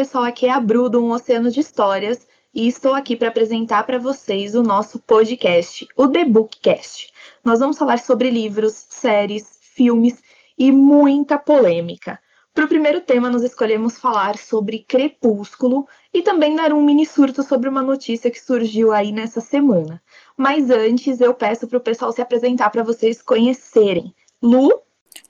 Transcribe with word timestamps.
pessoal, 0.00 0.24
aqui 0.24 0.46
é 0.46 0.50
a 0.50 0.58
Bru 0.58 0.88
do 0.88 1.04
Um 1.04 1.10
Oceano 1.10 1.50
de 1.50 1.60
Histórias 1.60 2.26
e 2.54 2.66
estou 2.66 2.94
aqui 2.94 3.14
para 3.14 3.28
apresentar 3.28 3.84
para 3.84 3.98
vocês 3.98 4.54
o 4.54 4.62
nosso 4.62 4.98
podcast, 4.98 5.86
o 5.94 6.08
The 6.08 6.24
Bookcast. 6.24 7.12
Nós 7.44 7.58
vamos 7.58 7.76
falar 7.76 7.98
sobre 7.98 8.30
livros, 8.30 8.72
séries, 8.88 9.58
filmes 9.60 10.22
e 10.56 10.72
muita 10.72 11.36
polêmica. 11.36 12.18
Para 12.54 12.64
o 12.64 12.68
primeiro 12.68 13.02
tema, 13.02 13.28
nós 13.28 13.42
escolhemos 13.42 13.98
falar 13.98 14.38
sobre 14.38 14.78
Crepúsculo 14.88 15.86
e 16.14 16.22
também 16.22 16.56
dar 16.56 16.72
um 16.72 16.82
mini 16.82 17.04
surto 17.04 17.42
sobre 17.42 17.68
uma 17.68 17.82
notícia 17.82 18.30
que 18.30 18.40
surgiu 18.40 18.94
aí 18.94 19.12
nessa 19.12 19.42
semana. 19.42 20.02
Mas 20.34 20.70
antes, 20.70 21.20
eu 21.20 21.34
peço 21.34 21.68
para 21.68 21.76
o 21.76 21.82
pessoal 21.82 22.10
se 22.10 22.22
apresentar 22.22 22.70
para 22.70 22.82
vocês 22.82 23.20
conhecerem. 23.20 24.14
Lu? 24.42 24.80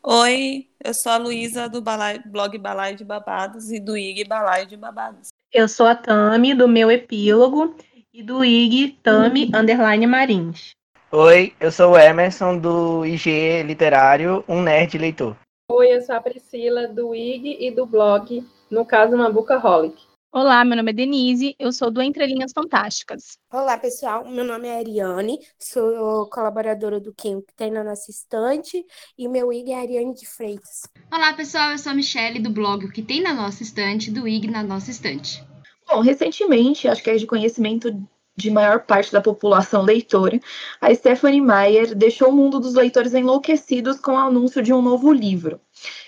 Oi, 0.05 0.70
eu 0.83 0.95
sou 0.95 1.13
a 1.13 1.17
Luísa 1.17 1.69
do 1.69 1.81
Balai, 1.83 2.19
blog 2.25 2.57
Balai 2.59 2.95
de 2.95 3.05
Babados 3.05 3.71
e 3.71 3.79
do 3.79 3.97
IG 3.97 4.25
Balai 4.25 4.65
de 4.67 4.77
Babados. 4.77 5.29
Eu 5.53 5.69
sou 5.69 5.87
a 5.87 5.95
Tami, 5.95 6.55
do 6.55 6.67
meu 6.67 6.91
epílogo, 6.91 7.75
e 8.13 8.23
do 8.23 8.45
IG 8.45 8.99
Tami 9.03 9.51
Underline 9.55 10.07
Marins. 10.07 10.71
Oi, 11.13 11.53
eu 11.61 11.71
sou 11.71 11.93
o 11.93 11.99
Emerson 11.99 12.57
do 12.57 13.05
IG 13.05 13.63
Literário, 13.65 14.45
um 14.49 14.63
nerd 14.63 14.97
leitor. 14.97 15.37
Oi, 15.71 15.89
eu 15.89 16.01
sou 16.03 16.15
a 16.15 16.21
Priscila 16.21 16.89
do 16.89 17.15
IG 17.15 17.59
e 17.61 17.71
do 17.71 17.85
blog, 17.85 18.45
no 18.71 18.85
caso, 18.85 19.15
uma 19.15 19.31
Bookaholic. 19.31 20.10
Olá, 20.33 20.65
meu 20.65 20.77
nome 20.77 20.93
é 20.93 20.95
Denise, 20.95 21.57
eu 21.59 21.73
sou 21.73 21.91
do 21.91 22.01
Entre 22.01 22.25
Linhas 22.25 22.53
Fantásticas. 22.53 23.37
Olá, 23.53 23.77
pessoal, 23.77 24.25
meu 24.29 24.45
nome 24.45 24.69
é 24.69 24.79
Ariane, 24.79 25.41
sou 25.59 26.25
colaboradora 26.31 27.01
do 27.01 27.13
Quem 27.13 27.43
Tem 27.57 27.69
na 27.69 27.83
Nossa 27.83 28.13
Estante 28.13 28.87
e 29.19 29.27
meu 29.27 29.53
IG 29.53 29.73
é 29.73 29.81
Ariane 29.81 30.15
de 30.15 30.25
Freitas. 30.29 30.83
Olá, 31.13 31.35
pessoal, 31.35 31.73
eu 31.73 31.79
sou 31.79 31.91
a 31.91 31.97
Michelle 31.97 32.39
do 32.39 32.49
blog 32.49 32.85
O 32.85 32.93
Que 32.93 33.03
Tem 33.03 33.21
na 33.21 33.35
Nossa 33.35 33.65
Estante, 33.65 34.09
do 34.09 34.29
IG 34.29 34.49
na 34.49 34.63
Nossa 34.63 34.93
Estante. 34.93 35.45
Bom, 35.89 36.01
recentemente, 36.01 36.87
acho 36.87 37.03
que 37.03 37.11
é 37.11 37.17
de 37.17 37.27
conhecimento 37.27 37.91
de 38.37 38.51
maior 38.51 38.87
parte 38.87 39.13
da 39.13 39.21
população 39.21 39.83
leitora, 39.83 40.41
a 40.81 40.95
Stephanie 40.95 41.41
Meyer 41.41 41.95
deixou 41.95 42.31
o 42.31 42.33
mundo 42.33 42.59
dos 42.59 42.75
leitores 42.75 43.13
enlouquecidos 43.13 43.99
com 44.01 44.13
o 44.13 44.17
anúncio 44.17 44.63
de 44.63 44.73
um 44.73 44.81
novo 44.81 45.13
livro. 45.13 45.61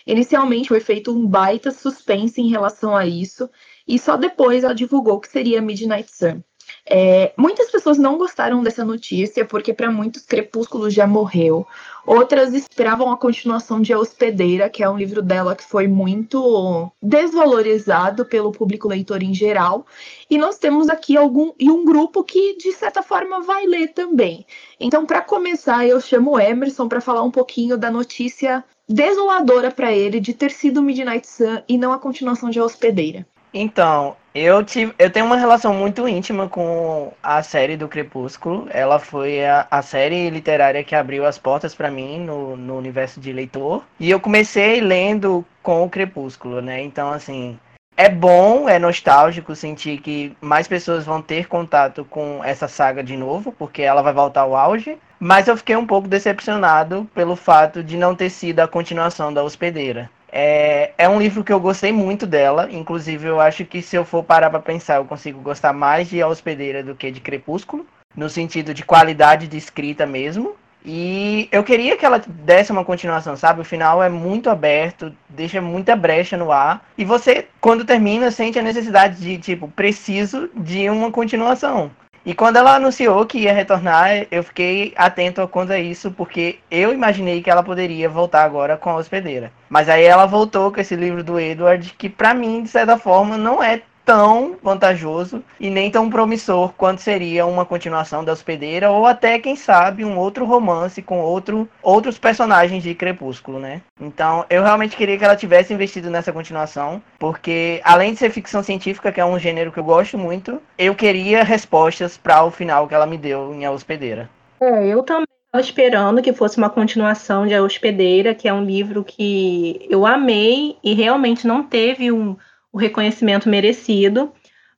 Inicialmente 0.06 0.68
foi 0.68 0.80
feito 0.80 1.12
um 1.12 1.26
baita 1.26 1.70
suspense 1.70 2.40
em 2.40 2.48
relação 2.48 2.96
a 2.96 3.04
isso, 3.04 3.50
e 3.86 3.98
só 3.98 4.16
depois 4.16 4.64
ela 4.64 4.74
divulgou 4.74 5.20
que 5.20 5.28
seria 5.28 5.62
Midnight 5.62 6.10
Sun. 6.10 6.42
É, 6.84 7.32
muitas 7.36 7.70
pessoas 7.70 7.96
não 7.98 8.18
gostaram 8.18 8.62
dessa 8.62 8.84
notícia, 8.84 9.44
porque 9.44 9.72
para 9.72 9.90
muitos 9.90 10.24
Crepúsculo 10.24 10.90
já 10.90 11.06
morreu. 11.06 11.66
Outras 12.04 12.52
esperavam 12.52 13.12
a 13.12 13.16
continuação 13.16 13.80
de 13.80 13.92
A 13.92 13.98
Hospedeira, 13.98 14.68
que 14.68 14.82
é 14.82 14.90
um 14.90 14.96
livro 14.96 15.22
dela 15.22 15.54
que 15.54 15.62
foi 15.62 15.86
muito 15.86 16.90
desvalorizado 17.00 18.24
pelo 18.24 18.50
público 18.50 18.88
leitor 18.88 19.22
em 19.22 19.32
geral. 19.32 19.86
E 20.28 20.36
nós 20.36 20.58
temos 20.58 20.88
aqui 20.88 21.16
algum 21.16 21.52
e 21.58 21.70
um 21.70 21.84
grupo 21.84 22.24
que, 22.24 22.56
de 22.56 22.72
certa 22.72 23.02
forma, 23.02 23.40
vai 23.40 23.64
ler 23.66 23.88
também. 23.88 24.44
Então, 24.80 25.06
para 25.06 25.22
começar, 25.22 25.86
eu 25.86 26.00
chamo 26.00 26.32
o 26.32 26.40
Emerson 26.40 26.88
para 26.88 27.00
falar 27.00 27.22
um 27.22 27.30
pouquinho 27.30 27.78
da 27.78 27.90
notícia 27.90 28.64
desoladora 28.88 29.70
para 29.70 29.92
ele 29.92 30.18
de 30.18 30.34
ter 30.34 30.50
sido 30.50 30.82
Midnight 30.82 31.26
Sun 31.26 31.62
e 31.68 31.78
não 31.78 31.92
a 31.92 31.98
continuação 31.98 32.50
de 32.50 32.58
A 32.58 32.64
Hospedeira. 32.64 33.24
Então, 33.54 34.16
eu, 34.34 34.64
tive, 34.64 34.94
eu 34.98 35.10
tenho 35.10 35.26
uma 35.26 35.36
relação 35.36 35.74
muito 35.74 36.08
íntima 36.08 36.48
com 36.48 37.12
a 37.22 37.42
série 37.42 37.76
do 37.76 37.86
Crepúsculo. 37.86 38.66
Ela 38.70 38.98
foi 38.98 39.44
a, 39.44 39.66
a 39.70 39.82
série 39.82 40.30
literária 40.30 40.82
que 40.82 40.94
abriu 40.94 41.26
as 41.26 41.38
portas 41.38 41.74
para 41.74 41.90
mim 41.90 42.20
no, 42.20 42.56
no 42.56 42.78
universo 42.78 43.20
de 43.20 43.32
leitor. 43.32 43.84
E 44.00 44.10
eu 44.10 44.18
comecei 44.18 44.80
lendo 44.80 45.44
com 45.62 45.82
o 45.84 45.90
Crepúsculo, 45.90 46.62
né? 46.62 46.82
Então, 46.82 47.12
assim, 47.12 47.58
é 47.94 48.08
bom, 48.08 48.68
é 48.68 48.78
nostálgico 48.78 49.54
sentir 49.54 50.00
que 50.00 50.34
mais 50.40 50.66
pessoas 50.66 51.04
vão 51.04 51.20
ter 51.20 51.46
contato 51.46 52.04
com 52.06 52.42
essa 52.42 52.66
saga 52.66 53.04
de 53.04 53.18
novo, 53.18 53.52
porque 53.52 53.82
ela 53.82 54.00
vai 54.00 54.14
voltar 54.14 54.40
ao 54.42 54.56
auge. 54.56 54.96
Mas 55.20 55.46
eu 55.46 55.56
fiquei 55.56 55.76
um 55.76 55.86
pouco 55.86 56.08
decepcionado 56.08 57.08
pelo 57.14 57.36
fato 57.36 57.84
de 57.84 57.98
não 57.98 58.14
ter 58.14 58.30
sido 58.30 58.60
a 58.60 58.66
continuação 58.66 59.32
da 59.32 59.44
hospedeira. 59.44 60.10
É, 60.32 60.92
é 60.96 61.06
um 61.06 61.18
livro 61.18 61.44
que 61.44 61.52
eu 61.52 61.60
gostei 61.60 61.92
muito 61.92 62.26
dela. 62.26 62.68
Inclusive, 62.72 63.28
eu 63.28 63.38
acho 63.38 63.66
que 63.66 63.82
se 63.82 63.94
eu 63.94 64.04
for 64.04 64.24
parar 64.24 64.48
para 64.48 64.60
pensar, 64.60 64.96
eu 64.96 65.04
consigo 65.04 65.40
gostar 65.40 65.74
mais 65.74 66.08
de 66.08 66.22
A 66.22 66.26
Hospedeira 66.26 66.82
do 66.82 66.94
que 66.94 67.10
de 67.10 67.20
Crepúsculo, 67.20 67.86
no 68.16 68.30
sentido 68.30 68.72
de 68.72 68.82
qualidade 68.82 69.46
de 69.46 69.58
escrita 69.58 70.06
mesmo. 70.06 70.56
E 70.84 71.48
eu 71.52 71.62
queria 71.62 71.96
que 71.96 72.04
ela 72.04 72.20
desse 72.26 72.72
uma 72.72 72.84
continuação, 72.84 73.36
sabe? 73.36 73.60
O 73.60 73.64
final 73.64 74.02
é 74.02 74.08
muito 74.08 74.50
aberto, 74.50 75.14
deixa 75.28 75.60
muita 75.60 75.94
brecha 75.94 76.36
no 76.36 76.50
ar. 76.50 76.84
E 76.98 77.04
você, 77.04 77.46
quando 77.60 77.84
termina, 77.84 78.30
sente 78.32 78.58
a 78.58 78.62
necessidade 78.62 79.20
de, 79.20 79.38
tipo, 79.38 79.68
preciso 79.68 80.50
de 80.56 80.90
uma 80.90 81.12
continuação. 81.12 81.90
E 82.24 82.34
quando 82.34 82.56
ela 82.56 82.76
anunciou 82.76 83.26
que 83.26 83.38
ia 83.38 83.52
retornar, 83.52 84.26
eu 84.30 84.44
fiquei 84.44 84.92
atento 84.96 85.46
quanto 85.48 85.72
a 85.72 85.78
isso, 85.78 86.12
porque 86.12 86.60
eu 86.70 86.92
imaginei 86.92 87.42
que 87.42 87.50
ela 87.50 87.64
poderia 87.64 88.08
voltar 88.08 88.44
agora 88.44 88.76
com 88.76 88.90
a 88.90 88.96
hospedeira. 88.96 89.52
Mas 89.68 89.88
aí 89.88 90.04
ela 90.04 90.24
voltou 90.24 90.70
com 90.70 90.80
esse 90.80 90.94
livro 90.94 91.24
do 91.24 91.40
Edward, 91.40 91.92
que 91.98 92.08
para 92.08 92.32
mim, 92.32 92.62
de 92.62 92.68
certa 92.68 92.96
forma, 92.96 93.36
não 93.36 93.60
é 93.60 93.82
tão 94.04 94.56
vantajoso 94.62 95.42
e 95.58 95.70
nem 95.70 95.90
tão 95.90 96.10
promissor 96.10 96.72
quanto 96.76 97.00
seria 97.00 97.46
uma 97.46 97.64
continuação 97.64 98.24
da 98.24 98.32
Hospedeira 98.32 98.90
ou 98.90 99.06
até, 99.06 99.38
quem 99.38 99.56
sabe, 99.56 100.04
um 100.04 100.18
outro 100.18 100.44
romance 100.44 101.02
com 101.02 101.20
outro, 101.20 101.68
outros 101.82 102.18
personagens 102.18 102.82
de 102.82 102.94
Crepúsculo, 102.94 103.58
né? 103.58 103.80
Então, 104.00 104.44
eu 104.50 104.62
realmente 104.62 104.96
queria 104.96 105.18
que 105.18 105.24
ela 105.24 105.36
tivesse 105.36 105.72
investido 105.72 106.10
nessa 106.10 106.32
continuação, 106.32 107.02
porque 107.18 107.80
além 107.84 108.12
de 108.12 108.18
ser 108.18 108.30
ficção 108.30 108.62
científica, 108.62 109.12
que 109.12 109.20
é 109.20 109.24
um 109.24 109.38
gênero 109.38 109.72
que 109.72 109.78
eu 109.78 109.84
gosto 109.84 110.18
muito, 110.18 110.60
eu 110.76 110.94
queria 110.94 111.44
respostas 111.44 112.16
para 112.16 112.44
o 112.44 112.50
final 112.50 112.88
que 112.88 112.94
ela 112.94 113.06
me 113.06 113.18
deu 113.18 113.54
em 113.54 113.64
A 113.64 113.70
Hospedeira. 113.70 114.28
É, 114.60 114.86
eu 114.86 115.02
também 115.02 115.26
estava 115.46 115.64
esperando 115.64 116.22
que 116.22 116.32
fosse 116.32 116.56
uma 116.56 116.70
continuação 116.70 117.46
de 117.46 117.54
A 117.54 117.62
Hospedeira, 117.62 118.34
que 118.34 118.48
é 118.48 118.52
um 118.52 118.64
livro 118.64 119.04
que 119.04 119.86
eu 119.90 120.06
amei 120.06 120.76
e 120.82 120.94
realmente 120.94 121.46
não 121.46 121.62
teve 121.62 122.10
um 122.10 122.36
o 122.72 122.78
reconhecimento 122.78 123.48
merecido. 123.48 124.32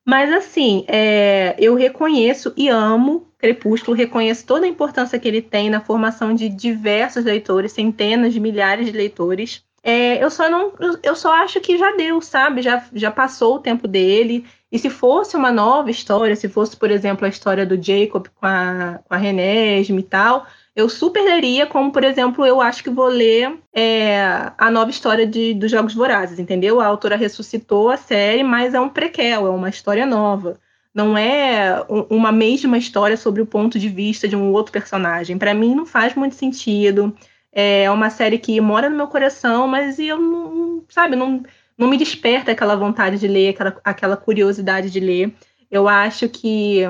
Mas, 0.04 0.30
assim, 0.32 0.84
é, 0.86 1.54
eu 1.58 1.74
reconheço 1.74 2.52
e 2.56 2.68
amo 2.68 3.26
Crepúsculo, 3.38 3.96
reconheço 3.96 4.46
toda 4.46 4.64
a 4.64 4.68
importância 4.68 5.18
que 5.18 5.28
ele 5.28 5.42
tem 5.42 5.68
na 5.68 5.80
formação 5.80 6.34
de 6.34 6.48
diversos 6.48 7.24
leitores, 7.24 7.72
centenas 7.72 8.32
de 8.32 8.40
milhares 8.40 8.86
de 8.86 8.92
leitores. 8.92 9.62
É, 9.82 10.22
eu 10.22 10.30
só 10.30 10.48
não, 10.48 10.72
eu 11.02 11.14
só 11.14 11.30
acho 11.34 11.60
que 11.60 11.76
já 11.76 11.94
deu, 11.94 12.22
sabe? 12.22 12.62
Já, 12.62 12.82
já 12.94 13.10
passou 13.10 13.56
o 13.56 13.58
tempo 13.58 13.86
dele. 13.86 14.46
E 14.72 14.78
se 14.78 14.88
fosse 14.88 15.36
uma 15.36 15.52
nova 15.52 15.90
história, 15.90 16.34
se 16.34 16.48
fosse, 16.48 16.74
por 16.74 16.90
exemplo, 16.90 17.26
a 17.26 17.28
história 17.28 17.66
do 17.66 17.76
Jacob 17.80 18.26
com 18.34 18.46
a, 18.46 19.00
com 19.06 19.14
a 19.14 19.18
Renesme 19.18 20.00
e 20.00 20.04
tal, 20.04 20.46
eu 20.76 20.88
super 20.88 21.22
leria, 21.22 21.66
como, 21.66 21.92
por 21.92 22.02
exemplo, 22.02 22.44
eu 22.44 22.60
acho 22.60 22.82
que 22.82 22.90
vou 22.90 23.06
ler 23.06 23.58
é, 23.72 24.50
a 24.58 24.70
nova 24.70 24.90
história 24.90 25.24
de, 25.26 25.54
dos 25.54 25.70
Jogos 25.70 25.94
Vorazes, 25.94 26.38
entendeu? 26.38 26.80
A 26.80 26.86
autora 26.86 27.16
ressuscitou 27.16 27.90
a 27.90 27.96
série, 27.96 28.42
mas 28.42 28.74
é 28.74 28.80
um 28.80 28.88
prequel, 28.88 29.46
é 29.46 29.50
uma 29.50 29.68
história 29.68 30.04
nova. 30.04 30.58
Não 30.92 31.16
é 31.16 31.84
uma 32.10 32.32
mesma 32.32 32.76
história 32.78 33.16
sobre 33.16 33.42
o 33.42 33.46
ponto 33.46 33.78
de 33.78 33.88
vista 33.88 34.28
de 34.28 34.36
um 34.36 34.52
outro 34.52 34.72
personagem. 34.72 35.38
Para 35.38 35.54
mim, 35.54 35.74
não 35.74 35.86
faz 35.86 36.14
muito 36.14 36.34
sentido. 36.34 37.16
É 37.52 37.90
uma 37.90 38.10
série 38.10 38.38
que 38.38 38.60
mora 38.60 38.90
no 38.90 38.96
meu 38.96 39.06
coração, 39.08 39.68
mas 39.68 39.98
eu 39.98 40.18
não, 40.18 40.84
sabe, 40.88 41.14
não, 41.16 41.42
não 41.78 41.88
me 41.88 41.96
desperta 41.96 42.52
aquela 42.52 42.76
vontade 42.76 43.18
de 43.18 43.28
ler, 43.28 43.50
aquela, 43.50 43.80
aquela 43.84 44.16
curiosidade 44.16 44.90
de 44.90 45.00
ler. 45.00 45.34
Eu 45.70 45.88
acho 45.88 46.28
que 46.28 46.82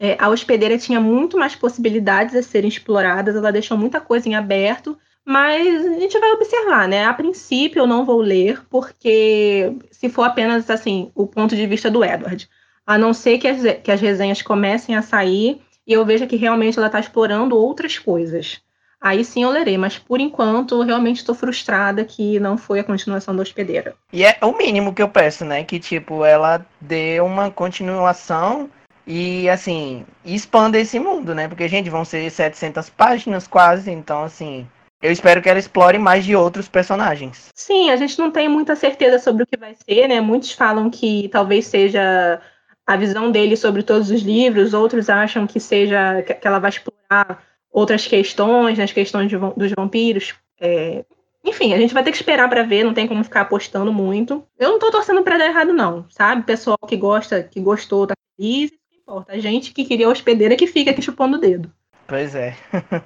é, 0.00 0.16
a 0.18 0.30
hospedeira 0.30 0.78
tinha 0.78 0.98
muito 0.98 1.36
mais 1.36 1.54
possibilidades 1.54 2.34
a 2.34 2.42
serem 2.42 2.68
exploradas, 2.68 3.36
ela 3.36 3.52
deixou 3.52 3.76
muita 3.76 4.00
coisa 4.00 4.26
em 4.26 4.34
aberto, 4.34 4.96
mas 5.22 5.84
a 5.84 5.98
gente 6.00 6.18
vai 6.18 6.32
observar, 6.32 6.88
né? 6.88 7.04
A 7.04 7.12
princípio 7.12 7.80
eu 7.80 7.86
não 7.86 8.06
vou 8.06 8.22
ler, 8.22 8.62
porque 8.70 9.76
se 9.90 10.08
for 10.08 10.22
apenas 10.22 10.70
assim, 10.70 11.12
o 11.14 11.26
ponto 11.26 11.54
de 11.54 11.66
vista 11.66 11.90
do 11.90 12.02
Edward, 12.02 12.48
a 12.86 12.96
não 12.96 13.12
ser 13.12 13.36
que 13.36 13.46
as, 13.46 13.60
que 13.82 13.92
as 13.92 14.00
resenhas 14.00 14.40
comecem 14.40 14.96
a 14.96 15.02
sair 15.02 15.60
e 15.86 15.92
eu 15.92 16.04
veja 16.06 16.26
que 16.26 16.36
realmente 16.36 16.78
ela 16.78 16.86
está 16.86 16.98
explorando 16.98 17.54
outras 17.54 17.98
coisas. 17.98 18.62
Aí 18.98 19.22
sim 19.22 19.42
eu 19.42 19.50
lerei, 19.50 19.76
mas 19.76 19.98
por 19.98 20.18
enquanto 20.18 20.82
realmente 20.82 21.18
estou 21.18 21.34
frustrada 21.34 22.04
que 22.04 22.40
não 22.40 22.56
foi 22.56 22.80
a 22.80 22.84
continuação 22.84 23.36
da 23.36 23.42
hospedeira. 23.42 23.94
E 24.12 24.24
é 24.24 24.38
o 24.42 24.56
mínimo 24.56 24.94
que 24.94 25.02
eu 25.02 25.08
peço, 25.08 25.44
né? 25.44 25.62
Que 25.62 25.78
tipo, 25.78 26.24
ela 26.24 26.64
dê 26.80 27.20
uma 27.20 27.50
continuação 27.50 28.70
e, 29.06 29.48
assim, 29.48 30.04
expanda 30.24 30.78
esse 30.78 30.98
mundo, 30.98 31.34
né? 31.34 31.48
Porque, 31.48 31.68
gente, 31.68 31.90
vão 31.90 32.04
ser 32.04 32.30
700 32.30 32.90
páginas 32.90 33.46
quase, 33.46 33.90
então, 33.90 34.22
assim, 34.22 34.66
eu 35.02 35.10
espero 35.10 35.40
que 35.40 35.48
ela 35.48 35.58
explore 35.58 35.98
mais 35.98 36.24
de 36.24 36.36
outros 36.36 36.68
personagens. 36.68 37.48
Sim, 37.54 37.90
a 37.90 37.96
gente 37.96 38.18
não 38.18 38.30
tem 38.30 38.48
muita 38.48 38.76
certeza 38.76 39.18
sobre 39.18 39.44
o 39.44 39.46
que 39.46 39.56
vai 39.56 39.74
ser, 39.74 40.08
né? 40.08 40.20
Muitos 40.20 40.52
falam 40.52 40.90
que 40.90 41.28
talvez 41.30 41.66
seja 41.66 42.40
a 42.86 42.96
visão 42.96 43.30
dele 43.30 43.56
sobre 43.56 43.82
todos 43.82 44.10
os 44.10 44.22
livros, 44.22 44.74
outros 44.74 45.08
acham 45.08 45.46
que 45.46 45.60
seja 45.60 46.22
que 46.22 46.46
ela 46.46 46.58
vai 46.58 46.70
explorar 46.70 47.42
outras 47.72 48.06
questões, 48.06 48.78
né? 48.78 48.84
as 48.84 48.92
questões 48.92 49.28
de, 49.28 49.36
dos 49.38 49.72
vampiros, 49.76 50.34
é, 50.60 51.04
Enfim, 51.44 51.72
a 51.72 51.78
gente 51.78 51.94
vai 51.94 52.02
ter 52.02 52.10
que 52.10 52.16
esperar 52.16 52.48
para 52.48 52.64
ver, 52.64 52.84
não 52.84 52.92
tem 52.92 53.06
como 53.06 53.24
ficar 53.24 53.42
apostando 53.42 53.92
muito. 53.92 54.44
Eu 54.58 54.70
não 54.70 54.78
tô 54.78 54.90
torcendo 54.90 55.22
para 55.22 55.38
dar 55.38 55.46
errado, 55.46 55.72
não, 55.72 56.04
sabe? 56.10 56.42
Pessoal 56.42 56.78
que 56.86 56.96
gosta, 56.96 57.42
que 57.42 57.60
gostou, 57.60 58.06
tá 58.06 58.14
feliz, 58.36 58.72
importa. 59.10 59.32
A 59.32 59.38
gente 59.38 59.72
que 59.72 59.84
queria 59.84 60.08
hospedeira 60.08 60.56
que 60.56 60.66
fica 60.66 60.92
aqui 60.92 61.02
chupando 61.02 61.36
o 61.36 61.40
dedo. 61.40 61.72
Pois 62.06 62.34
é. 62.34 62.56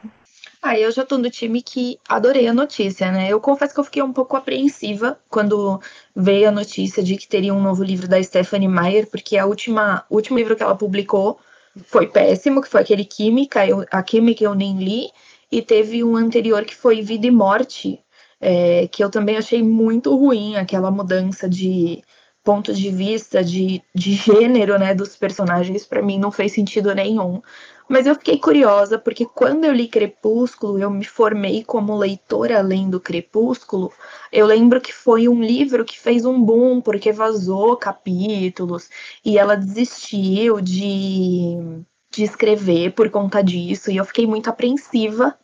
Ah, 0.67 0.79
eu 0.79 0.91
já 0.91 1.05
tô 1.05 1.19
no 1.19 1.29
time 1.29 1.61
que 1.61 2.01
adorei 2.09 2.49
a 2.49 2.55
notícia, 2.55 3.13
né? 3.13 3.29
Eu 3.29 3.39
confesso 3.39 3.75
que 3.75 3.81
eu 3.81 3.85
fiquei 3.85 4.03
um 4.03 4.15
pouco 4.15 4.35
apreensiva 4.35 5.21
quando 5.29 5.79
veio 6.17 6.49
a 6.49 6.51
notícia 6.51 7.03
de 7.03 7.19
que 7.19 7.29
teria 7.29 7.53
um 7.53 7.61
novo 7.61 7.85
livro 7.85 8.09
da 8.09 8.23
Stephanie 8.23 8.67
Meyer, 8.67 9.07
porque 9.11 9.37
a 9.37 9.45
última, 9.45 10.07
o 10.09 10.17
último 10.17 10.39
livro 10.39 10.57
que 10.57 10.63
ela 10.63 10.75
publicou 10.75 11.39
foi 11.85 12.07
péssimo, 12.07 12.63
que 12.63 12.69
foi 12.69 12.81
aquele 12.81 13.05
Química, 13.05 13.67
eu, 13.67 13.85
a 13.91 14.03
Química 14.03 14.43
eu 14.43 14.55
nem 14.55 14.79
li, 14.79 15.11
e 15.53 15.61
teve 15.61 16.03
um 16.03 16.17
anterior 16.17 16.65
que 16.65 16.75
foi 16.75 17.03
Vida 17.03 17.27
e 17.27 17.31
Morte, 17.31 18.03
é, 18.41 18.89
que 18.89 19.05
eu 19.05 19.11
também 19.11 19.37
achei 19.37 19.63
muito 19.63 20.17
ruim, 20.17 20.57
aquela 20.57 20.91
mudança 20.91 21.47
de 21.47 22.03
ponto 22.45 22.75
de 22.75 22.91
vista, 22.91 23.43
de, 23.43 23.83
de 23.95 24.13
gênero, 24.13 24.79
né, 24.79 24.95
dos 24.95 25.17
personagens, 25.17 25.87
para 25.87 26.03
mim 26.03 26.19
não 26.19 26.31
fez 26.31 26.53
sentido 26.53 26.95
nenhum. 26.95 27.41
Mas 27.89 28.07
eu 28.07 28.15
fiquei 28.15 28.39
curiosa, 28.39 28.99
porque 28.99 29.27
quando 29.27 29.65
eu 29.65 29.73
li 29.73 29.89
Crepúsculo, 29.89 30.79
eu 30.79 30.91
me 30.91 31.05
formei 31.05 31.65
como 31.65 31.97
leitora 31.97 32.61
lendo 32.63 33.01
Crepúsculo. 33.01 33.93
Eu 34.33 34.47
lembro 34.47 34.81
que 34.81 34.93
foi 34.93 35.29
um 35.29 35.43
livro 35.43 35.85
que 35.85 35.99
fez 35.99 36.25
um 36.25 36.43
boom, 36.43 36.81
porque 36.81 37.13
vazou 37.13 37.77
capítulos, 37.77 38.89
e 39.25 39.39
ela 39.39 39.57
desistiu 39.57 40.61
de, 40.61 41.57
de 42.11 42.25
escrever 42.25 42.93
por 42.93 43.11
conta 43.11 43.43
disso, 43.43 43.91
e 43.91 43.97
eu 43.97 44.05
fiquei 44.05 44.27
muito 44.27 44.49
apreensiva 44.49 45.37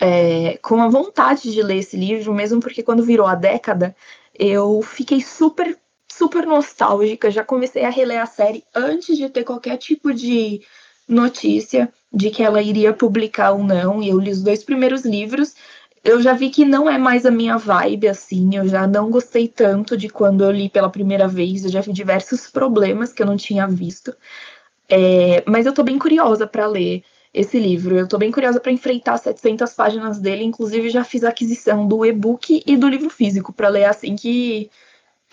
é, 0.00 0.58
com 0.58 0.80
a 0.82 0.88
vontade 0.88 1.52
de 1.52 1.62
ler 1.62 1.78
esse 1.78 1.96
livro, 1.96 2.34
mesmo 2.34 2.60
porque 2.60 2.82
quando 2.82 3.04
virou 3.04 3.26
a 3.26 3.34
década, 3.34 3.94
eu 4.38 4.82
fiquei 4.82 5.20
super, 5.20 5.78
super 6.18 6.46
nostálgica. 6.46 7.30
Já 7.30 7.44
comecei 7.44 7.84
a 7.84 7.90
reler 7.90 8.20
a 8.20 8.26
série 8.26 8.64
antes 8.74 9.16
de 9.16 9.28
ter 9.28 9.44
qualquer 9.44 9.76
tipo 9.76 10.12
de 10.12 10.62
notícia 11.08 11.92
de 12.12 12.30
que 12.30 12.42
ela 12.42 12.62
iria 12.62 12.92
publicar 12.92 13.52
ou 13.52 13.62
não, 13.62 14.02
e 14.02 14.08
eu 14.08 14.18
li 14.18 14.30
os 14.30 14.42
dois 14.42 14.62
primeiros 14.62 15.04
livros. 15.04 15.54
Eu 16.02 16.20
já 16.20 16.34
vi 16.34 16.50
que 16.50 16.64
não 16.64 16.88
é 16.88 16.98
mais 16.98 17.24
a 17.26 17.30
minha 17.30 17.56
vibe, 17.56 18.08
assim, 18.08 18.54
eu 18.54 18.68
já 18.68 18.86
não 18.86 19.10
gostei 19.10 19.48
tanto 19.48 19.96
de 19.96 20.08
quando 20.08 20.44
eu 20.44 20.50
li 20.50 20.68
pela 20.68 20.90
primeira 20.90 21.26
vez, 21.26 21.64
eu 21.64 21.70
já 21.70 21.80
vi 21.80 21.92
diversos 21.92 22.50
problemas 22.50 23.12
que 23.12 23.22
eu 23.22 23.26
não 23.26 23.36
tinha 23.36 23.66
visto. 23.66 24.14
É, 24.88 25.42
mas 25.46 25.66
eu 25.66 25.72
tô 25.72 25.82
bem 25.82 25.98
curiosa 25.98 26.46
para 26.46 26.66
ler 26.66 27.02
esse 27.32 27.58
livro. 27.58 27.96
Eu 27.96 28.06
tô 28.06 28.18
bem 28.18 28.30
curiosa 28.30 28.60
para 28.60 28.70
enfrentar 28.70 29.16
700 29.18 29.72
páginas 29.74 30.18
dele, 30.20 30.44
inclusive 30.44 30.90
já 30.90 31.02
fiz 31.02 31.24
a 31.24 31.30
aquisição 31.30 31.88
do 31.88 32.04
e-book 32.06 32.62
e 32.66 32.76
do 32.76 32.88
livro 32.88 33.10
físico 33.10 33.52
para 33.52 33.68
ler 33.68 33.86
assim 33.86 34.14
que 34.14 34.70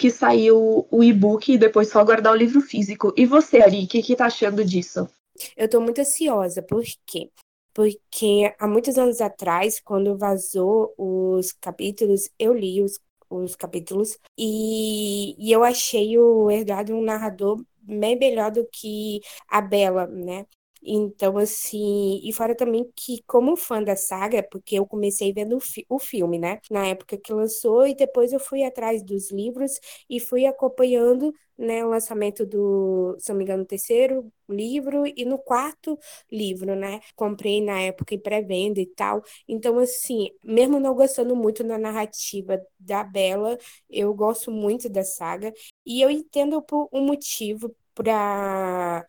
que 0.01 0.09
saiu 0.09 0.87
o 0.89 1.03
e-book 1.03 1.53
e 1.53 1.59
depois 1.59 1.89
só 1.89 2.03
guardar 2.03 2.33
o 2.33 2.35
livro 2.35 2.59
físico. 2.59 3.13
E 3.15 3.23
você, 3.23 3.61
Ari, 3.61 3.83
o 3.83 3.87
que, 3.87 4.01
que 4.01 4.15
tá 4.15 4.25
achando 4.25 4.65
disso? 4.65 5.07
Eu 5.55 5.69
tô 5.69 5.79
muito 5.79 6.01
ansiosa, 6.01 6.63
por 6.63 6.83
quê? 7.05 7.29
Porque 7.71 8.51
há 8.57 8.67
muitos 8.67 8.97
anos 8.97 9.21
atrás, 9.21 9.79
quando 9.79 10.17
vazou 10.17 10.91
os 10.97 11.51
capítulos, 11.51 12.31
eu 12.39 12.51
li 12.51 12.81
os, 12.81 12.99
os 13.29 13.55
capítulos 13.55 14.17
e, 14.35 15.35
e 15.37 15.51
eu 15.51 15.63
achei 15.63 16.17
o 16.17 16.49
Herdado 16.49 16.95
um 16.95 17.03
narrador 17.03 17.63
bem 17.79 18.17
melhor 18.17 18.49
do 18.49 18.67
que 18.71 19.21
a 19.47 19.61
Bela, 19.61 20.07
né? 20.07 20.47
Então, 20.83 21.37
assim, 21.37 22.19
e 22.23 22.33
fora 22.33 22.55
também 22.55 22.91
que, 22.95 23.21
como 23.27 23.55
fã 23.55 23.83
da 23.83 23.95
saga, 23.95 24.41
porque 24.51 24.75
eu 24.79 24.85
comecei 24.85 25.31
vendo 25.33 25.57
o, 25.57 25.59
fi 25.59 25.85
o 25.89 25.99
filme, 25.99 26.39
né? 26.39 26.59
Na 26.71 26.87
época 26.87 27.17
que 27.17 27.31
lançou, 27.33 27.85
e 27.87 27.93
depois 27.95 28.33
eu 28.33 28.39
fui 28.39 28.63
atrás 28.63 29.03
dos 29.03 29.31
livros 29.31 29.79
e 30.09 30.19
fui 30.19 30.45
acompanhando 30.45 31.33
né, 31.57 31.85
o 31.85 31.89
lançamento 31.89 32.45
do, 32.45 33.15
se 33.19 33.29
não 33.31 33.37
me 33.37 33.43
engano, 33.43 33.63
terceiro 33.65 34.31
livro 34.49 35.03
e 35.05 35.23
no 35.25 35.37
quarto 35.37 35.97
livro, 36.31 36.75
né? 36.75 36.99
Comprei 37.15 37.61
na 37.63 37.79
época 37.81 38.15
em 38.15 38.19
pré-venda 38.19 38.79
e 38.81 38.85
tal. 38.87 39.21
Então, 39.47 39.77
assim, 39.79 40.29
mesmo 40.43 40.79
não 40.79 40.93
gostando 40.95 41.35
muito 41.35 41.63
da 41.63 41.77
narrativa 41.77 42.59
da 42.79 43.03
Bela, 43.03 43.57
eu 43.89 44.13
gosto 44.13 44.51
muito 44.51 44.89
da 44.89 45.03
saga 45.03 45.53
e 45.85 46.01
eu 46.01 46.09
entendo 46.09 46.61
por 46.61 46.89
um 46.91 47.05
motivo 47.05 47.75
para 47.93 49.05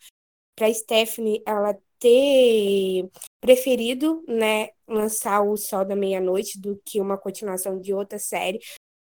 para 0.56 0.72
Stephanie 0.72 1.42
ela 1.46 1.76
ter 1.98 3.08
preferido, 3.40 4.24
né, 4.26 4.70
lançar 4.88 5.40
o 5.42 5.56
Sol 5.56 5.84
da 5.84 5.94
Meia-Noite 5.94 6.60
do 6.60 6.80
que 6.84 7.00
uma 7.00 7.16
continuação 7.16 7.78
de 7.78 7.94
outra 7.94 8.18
série, 8.18 8.58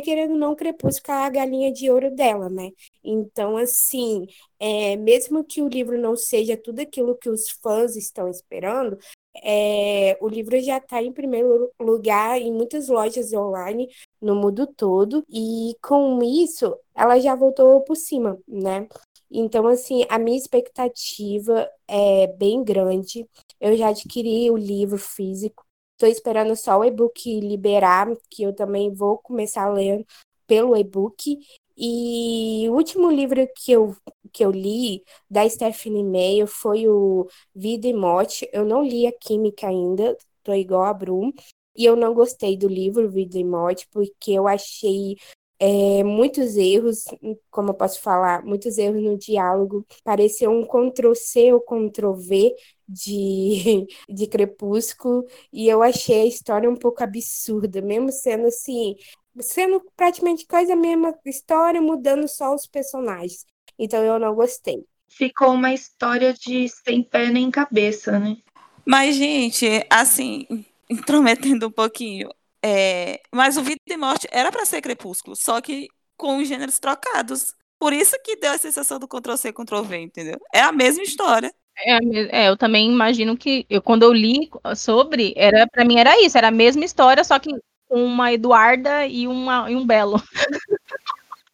querendo 0.03 0.35
não, 0.35 0.55
Crepúsculo 0.55 1.17
a 1.17 1.29
galinha 1.29 1.71
de 1.71 1.89
ouro 1.89 2.13
dela, 2.13 2.49
né? 2.49 2.71
Então, 3.03 3.57
assim, 3.57 4.27
é, 4.59 4.95
mesmo 4.95 5.43
que 5.43 5.61
o 5.61 5.67
livro 5.67 5.97
não 5.97 6.15
seja 6.15 6.57
tudo 6.57 6.81
aquilo 6.81 7.17
que 7.17 7.29
os 7.29 7.49
fãs 7.61 7.95
estão 7.95 8.27
esperando, 8.27 8.97
é, 9.43 10.17
o 10.21 10.27
livro 10.27 10.59
já 10.61 10.77
está 10.77 11.01
em 11.01 11.11
primeiro 11.11 11.71
lugar 11.79 12.39
em 12.39 12.51
muitas 12.51 12.87
lojas 12.87 13.33
online 13.33 13.89
no 14.21 14.35
mundo 14.35 14.67
todo, 14.67 15.23
e 15.29 15.75
com 15.81 16.21
isso 16.21 16.75
ela 16.95 17.19
já 17.19 17.35
voltou 17.35 17.81
por 17.81 17.95
cima, 17.95 18.37
né? 18.47 18.87
Então, 19.35 19.65
assim, 19.65 20.05
a 20.09 20.19
minha 20.19 20.37
expectativa 20.37 21.67
é 21.87 22.27
bem 22.27 22.63
grande. 22.63 23.27
Eu 23.59 23.75
já 23.75 23.89
adquiri 23.89 24.51
o 24.51 24.57
livro 24.57 24.97
físico, 24.97 25.65
estou 25.93 26.07
esperando 26.07 26.55
só 26.55 26.77
o 26.77 26.85
e-book 26.85 27.39
liberar, 27.39 28.07
que 28.29 28.43
eu 28.43 28.53
também 28.53 28.93
vou 28.93 29.17
começar 29.17 29.63
a 29.63 29.73
ler 29.73 30.05
pelo 30.45 30.77
e-book. 30.77 31.39
E 31.75 32.67
o 32.69 32.73
último 32.73 33.09
livro 33.09 33.47
que 33.55 33.71
eu, 33.71 33.95
que 34.31 34.45
eu 34.45 34.51
li 34.51 35.03
da 35.27 35.49
Stephanie 35.49 36.03
Meyer 36.03 36.45
foi 36.45 36.87
o 36.87 37.27
Vida 37.55 37.87
e 37.87 37.93
Morte. 37.93 38.47
Eu 38.53 38.63
não 38.63 38.83
li 38.83 39.07
a 39.07 39.11
Química 39.11 39.67
ainda, 39.67 40.15
tô 40.43 40.53
igual 40.53 40.83
a 40.83 40.93
Brum. 40.93 41.31
E 41.75 41.85
eu 41.85 41.95
não 41.95 42.13
gostei 42.13 42.55
do 42.55 42.67
livro 42.67 43.09
Vida 43.09 43.39
e 43.39 43.43
Morte, 43.43 43.87
porque 43.91 44.31
eu 44.31 44.47
achei 44.47 45.17
é, 45.59 46.03
muitos 46.03 46.57
erros, 46.57 47.05
como 47.49 47.69
eu 47.69 47.73
posso 47.73 48.01
falar, 48.01 48.43
muitos 48.43 48.77
erros 48.77 49.01
no 49.01 49.17
diálogo. 49.17 49.85
Pareceu 50.03 50.51
um 50.51 50.65
Ctrl-C 50.65 51.53
ou 51.53 51.61
Ctrl-V 51.61 52.55
de, 52.87 53.87
de 54.09 54.27
Crepúsculo, 54.27 55.25
e 55.51 55.67
eu 55.67 55.81
achei 55.81 56.21
a 56.21 56.25
história 56.25 56.69
um 56.69 56.75
pouco 56.75 57.03
absurda, 57.03 57.81
mesmo 57.81 58.11
sendo 58.11 58.47
assim, 58.47 58.95
sendo 59.39 59.81
praticamente 59.95 60.45
quase 60.45 60.71
a 60.71 60.75
mesma 60.75 61.13
história, 61.25 61.81
mudando 61.81 62.27
só 62.27 62.53
os 62.53 62.67
personagens. 62.67 63.45
Então 63.77 64.03
eu 64.03 64.19
não 64.19 64.35
gostei. 64.35 64.85
Ficou 65.07 65.53
uma 65.53 65.73
história 65.73 66.33
de 66.33 66.67
sem 66.67 67.03
pé 67.03 67.29
nem 67.29 67.51
cabeça, 67.51 68.19
né? 68.19 68.37
Mas, 68.85 69.15
gente, 69.15 69.65
assim, 69.89 70.45
intrometendo 70.89 71.67
um 71.67 71.71
pouquinho, 71.71 72.29
é, 72.63 73.19
mas 73.33 73.57
o 73.57 73.63
Vida 73.63 73.79
e 73.89 73.97
Morte 73.97 74.27
era 74.31 74.51
para 74.51 74.65
ser 74.65 74.81
Crepúsculo, 74.81 75.35
só 75.35 75.59
que 75.59 75.87
com 76.15 76.37
os 76.37 76.47
gêneros 76.47 76.79
trocados. 76.79 77.53
Por 77.79 77.91
isso 77.91 78.15
que 78.23 78.37
deu 78.37 78.51
a 78.53 78.57
sensação 78.57 78.97
do 78.97 79.07
Ctrl-C, 79.07 79.51
Ctrl-V, 79.51 79.97
entendeu? 79.97 80.39
É 80.53 80.61
a 80.61 80.71
mesma 80.71 81.03
história. 81.03 81.53
É, 81.77 82.43
é, 82.43 82.49
eu 82.49 82.55
também 82.55 82.89
imagino 82.89 83.35
que 83.35 83.65
eu, 83.69 83.81
quando 83.81 84.03
eu 84.03 84.13
li 84.13 84.49
sobre, 84.75 85.33
era 85.35 85.67
para 85.67 85.83
mim 85.83 85.99
era 85.99 86.21
isso, 86.21 86.37
era 86.37 86.47
a 86.47 86.51
mesma 86.51 86.85
história, 86.85 87.23
só 87.23 87.37
que 87.39 87.49
com 87.87 88.03
uma 88.05 88.31
Eduarda 88.31 89.05
e, 89.05 89.27
uma, 89.27 89.69
e 89.69 89.75
um 89.75 89.85
Belo. 89.85 90.21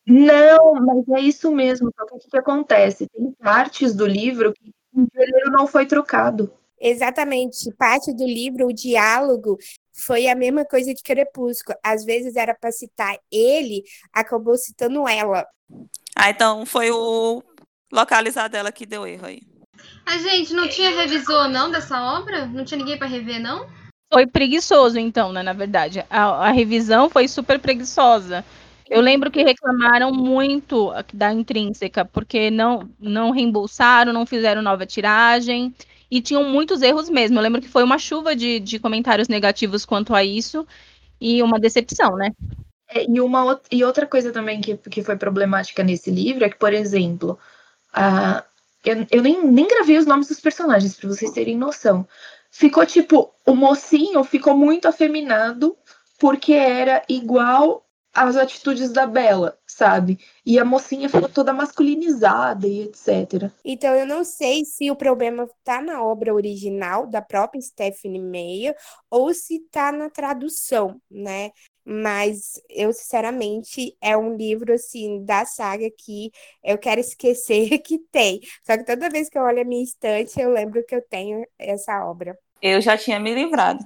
Não, 0.05 0.73
mas 0.75 1.07
é 1.09 1.21
isso 1.21 1.51
mesmo. 1.51 1.91
Só 1.95 2.05
que 2.05 2.15
o 2.15 2.19
que, 2.19 2.29
que 2.29 2.37
acontece? 2.37 3.07
Tem 3.07 3.31
partes 3.33 3.93
do 3.93 4.07
livro 4.07 4.53
que 4.53 4.71
o 4.91 5.05
gênero 5.13 5.51
não 5.51 5.67
foi 5.67 5.85
trocado. 5.85 6.51
Exatamente. 6.79 7.71
Parte 7.77 8.11
do 8.11 8.25
livro, 8.25 8.67
o 8.67 8.73
diálogo, 8.73 9.57
foi 9.99 10.27
a 10.27 10.35
mesma 10.35 10.65
coisa 10.65 10.93
de 10.93 11.03
Crepúsculo. 11.03 11.77
Às 11.83 12.03
vezes 12.05 12.35
era 12.35 12.53
para 12.53 12.71
citar 12.71 13.17
ele, 13.31 13.83
acabou 14.13 14.57
citando 14.57 15.07
ela. 15.07 15.45
Ah, 16.15 16.29
então 16.29 16.65
foi 16.65 16.91
o 16.91 17.43
localizar 17.91 18.47
dela 18.47 18.71
que 18.71 18.85
deu 18.85 19.05
erro 19.05 19.27
aí. 19.27 19.41
A 20.05 20.17
gente 20.17 20.53
não 20.53 20.67
tinha 20.67 20.89
revisor 20.89 21.47
não 21.47 21.71
dessa 21.71 22.01
obra? 22.17 22.45
Não 22.47 22.65
tinha 22.65 22.77
ninguém 22.77 22.97
para 22.97 23.07
rever 23.07 23.39
não? 23.39 23.67
Foi 24.11 24.25
preguiçoso 24.25 24.97
então, 24.97 25.31
né, 25.31 25.43
na 25.43 25.53
verdade. 25.53 26.03
A, 26.09 26.47
a 26.47 26.51
revisão 26.51 27.09
foi 27.09 27.27
super 27.27 27.59
preguiçosa. 27.59 28.43
Eu 28.89 29.01
lembro 29.01 29.29
que 29.29 29.43
reclamaram 29.43 30.11
muito 30.11 30.91
da 31.13 31.31
intrínseca, 31.31 32.03
porque 32.03 32.49
não, 32.49 32.89
não 32.99 33.29
reembolsaram, 33.29 34.11
não 34.11 34.25
fizeram 34.25 34.63
nova 34.63 34.83
tiragem 34.85 35.73
e 36.09 36.21
tinham 36.21 36.43
muitos 36.43 36.81
erros 36.81 37.09
mesmo. 37.09 37.37
Eu 37.37 37.43
lembro 37.43 37.61
que 37.61 37.67
foi 37.67 37.83
uma 37.83 37.97
chuva 37.97 38.35
de, 38.35 38.59
de 38.59 38.79
comentários 38.79 39.27
negativos 39.27 39.85
quanto 39.85 40.15
a 40.15 40.23
isso 40.23 40.65
e 41.19 41.43
uma 41.43 41.59
decepção, 41.59 42.15
né? 42.15 42.31
É, 42.89 43.05
e, 43.07 43.21
uma, 43.21 43.59
e 43.71 43.83
outra 43.83 44.07
coisa 44.07 44.31
também 44.31 44.61
que, 44.61 44.75
que 44.75 45.03
foi 45.03 45.15
problemática 45.15 45.83
nesse 45.83 46.09
livro 46.09 46.43
é 46.43 46.49
que, 46.49 46.57
por 46.57 46.73
exemplo, 46.73 47.37
a, 47.93 48.43
eu, 48.83 49.05
eu 49.11 49.21
nem, 49.21 49.45
nem 49.45 49.67
gravei 49.67 49.97
os 49.97 50.05
nomes 50.05 50.27
dos 50.27 50.39
personagens, 50.39 50.95
para 50.95 51.09
vocês 51.09 51.31
terem 51.31 51.57
noção. 51.57 52.07
Ficou 52.49 52.85
tipo, 52.85 53.31
o 53.45 53.55
mocinho 53.55 54.23
ficou 54.23 54.57
muito 54.57 54.87
afeminado 54.87 55.77
porque 56.17 56.53
era 56.53 57.03
igual 57.07 57.85
às 58.13 58.35
atitudes 58.35 58.91
da 58.91 59.05
Bella, 59.05 59.58
sabe? 59.79 60.19
E 60.45 60.59
a 60.59 60.65
mocinha 60.65 61.07
ficou 61.07 61.29
toda 61.29 61.53
masculinizada 61.53 62.67
e 62.67 62.81
etc. 62.81 63.49
Então 63.63 63.95
eu 63.95 64.05
não 64.05 64.25
sei 64.25 64.65
se 64.65 64.91
o 64.91 64.95
problema 64.95 65.49
tá 65.63 65.81
na 65.81 66.03
obra 66.03 66.33
original 66.33 67.07
da 67.07 67.21
própria 67.21 67.61
Stephanie 67.61 68.21
Meyer 68.21 68.75
ou 69.09 69.33
se 69.33 69.59
tá 69.71 69.89
na 69.91 70.09
tradução, 70.09 70.99
né? 71.09 71.51
Mas 71.85 72.61
eu, 72.69 72.91
sinceramente, 72.91 73.95
é 74.01 74.15
um 74.15 74.35
livro 74.35 74.73
assim 74.73 75.23
da 75.23 75.45
saga 75.45 75.89
que 75.89 76.29
eu 76.61 76.77
quero 76.77 76.99
esquecer 76.99 77.79
que 77.79 77.97
tem. 78.11 78.41
Só 78.63 78.77
que 78.77 78.85
toda 78.85 79.09
vez 79.09 79.29
que 79.29 79.37
eu 79.37 79.43
olho 79.43 79.61
a 79.61 79.65
minha 79.65 79.83
estante, 79.83 80.39
eu 80.39 80.51
lembro 80.51 80.85
que 80.85 80.93
eu 80.93 81.01
tenho 81.01 81.43
essa 81.57 82.05
obra. 82.05 82.37
Eu 82.61 82.81
já 82.81 82.97
tinha 82.97 83.19
me 83.19 83.33
livrado. 83.33 83.83